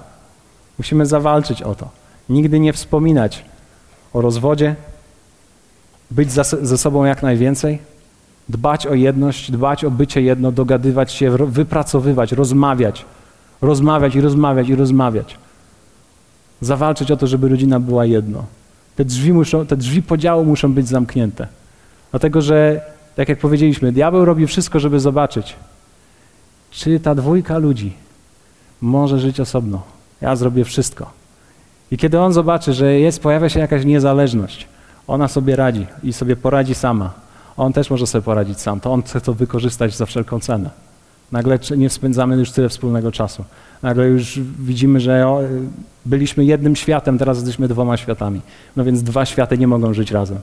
Musimy 0.79 1.07
zawalczyć 1.07 1.63
o 1.63 1.75
to. 1.75 1.89
Nigdy 2.29 2.61
nie 2.61 2.73
wspominać 2.73 3.45
o 4.13 4.21
rozwodzie, 4.21 4.75
być 6.11 6.33
za, 6.33 6.45
ze 6.45 6.79
sobą 6.79 7.05
jak 7.05 7.23
najwięcej, 7.23 7.79
dbać 8.49 8.87
o 8.87 8.95
jedność, 8.95 9.51
dbać 9.51 9.85
o 9.85 9.91
bycie 9.91 10.23
jedno, 10.23 10.53
dogadywać 10.53 11.13
się, 11.13 11.31
wypracowywać, 11.31 12.33
rozmawiać, 12.33 13.05
rozmawiać 13.61 14.15
i 14.15 14.21
rozmawiać 14.21 14.69
i 14.69 14.75
rozmawiać. 14.75 15.39
Zawalczyć 16.61 17.11
o 17.11 17.17
to, 17.17 17.27
żeby 17.27 17.49
rodzina 17.49 17.81
była 17.81 18.05
jedno. 18.05 18.45
Te 18.97 19.05
drzwi, 19.05 19.33
muszą, 19.33 19.67
te 19.67 19.77
drzwi 19.77 20.03
podziału 20.03 20.45
muszą 20.45 20.73
być 20.73 20.89
zamknięte. 20.89 21.47
Dlatego, 22.11 22.43
że 22.43 22.81
tak 23.17 23.29
jak 23.29 23.39
powiedzieliśmy, 23.39 23.93
diabeł 23.93 24.25
robi 24.25 24.47
wszystko, 24.47 24.81
żeby 24.81 25.01
zobaczyć, 25.01 25.57
czy 26.71 27.01
ta 27.01 27.15
dwójka 27.15 27.59
ludzi 27.59 27.93
może 28.81 29.19
żyć 29.19 29.41
osobno. 29.41 29.83
Ja 30.21 30.37
zrobię 30.37 30.65
wszystko. 30.65 31.11
I 31.91 31.99
kiedy 31.99 32.21
on 32.21 32.33
zobaczy, 32.33 32.73
że 32.73 32.99
jest, 32.99 33.23
pojawia 33.23 33.49
się 33.49 33.61
jakaś 33.61 33.85
niezależność, 33.85 34.69
ona 35.07 35.29
sobie 35.29 35.57
radzi 35.57 35.87
i 36.03 36.13
sobie 36.13 36.37
poradzi 36.37 36.75
sama. 36.75 37.22
On 37.63 37.73
też 37.73 37.91
może 37.91 38.07
sobie 38.07 38.23
poradzić 38.23 38.61
sam, 38.61 38.81
to 38.81 38.93
on 38.93 39.03
chce 39.03 39.21
to 39.21 39.35
wykorzystać 39.35 39.97
za 39.97 40.07
wszelką 40.07 40.41
cenę. 40.41 40.71
Nagle 41.33 41.59
nie 41.77 41.91
spędzamy 41.91 42.37
już 42.37 42.51
tyle 42.51 42.69
wspólnego 42.69 43.13
czasu. 43.13 43.45
Nagle 43.83 44.07
już 44.07 44.41
widzimy, 44.59 45.01
że 45.01 45.27
byliśmy 46.07 46.45
jednym 46.45 46.77
światem, 46.77 47.19
teraz 47.19 47.37
jesteśmy 47.37 47.69
dwoma 47.69 47.97
światami. 47.97 48.41
No 48.77 48.85
więc 48.85 49.03
dwa 49.03 49.27
światy 49.27 49.59
nie 49.59 49.67
mogą 49.67 49.95
żyć 49.95 50.11
razem. 50.11 50.39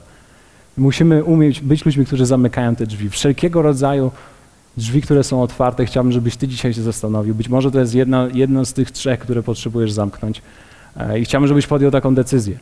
Musimy 0.76 1.24
umieć 1.24 1.60
być 1.60 1.84
ludźmi, 1.84 2.06
którzy 2.06 2.26
zamykają 2.26 2.76
te 2.76 2.86
drzwi. 2.86 3.10
Wszelkiego 3.10 3.62
rodzaju 3.62 4.10
drzwi, 4.76 5.02
które 5.02 5.24
są 5.24 5.42
otwarte. 5.42 5.86
Chciałbym, 5.86 6.12
żebyś 6.12 6.36
ty 6.36 6.48
dzisiaj 6.48 6.74
się 6.74 6.82
zastanowił. 6.82 7.34
Być 7.34 7.48
może 7.48 7.70
to 7.70 7.80
jest 7.80 7.94
jedna, 7.94 8.28
jedno 8.34 8.64
z 8.64 8.72
tych 8.72 8.90
trzech, 8.90 9.20
które 9.20 9.42
potrzebujesz 9.42 9.92
zamknąć. 9.92 10.42
E, 10.96 11.18
I 11.20 11.24
chciałbym, 11.24 11.48
żebyś 11.48 11.66
podjął 11.66 11.90
taką 11.90 12.14
decyzję. 12.14 12.58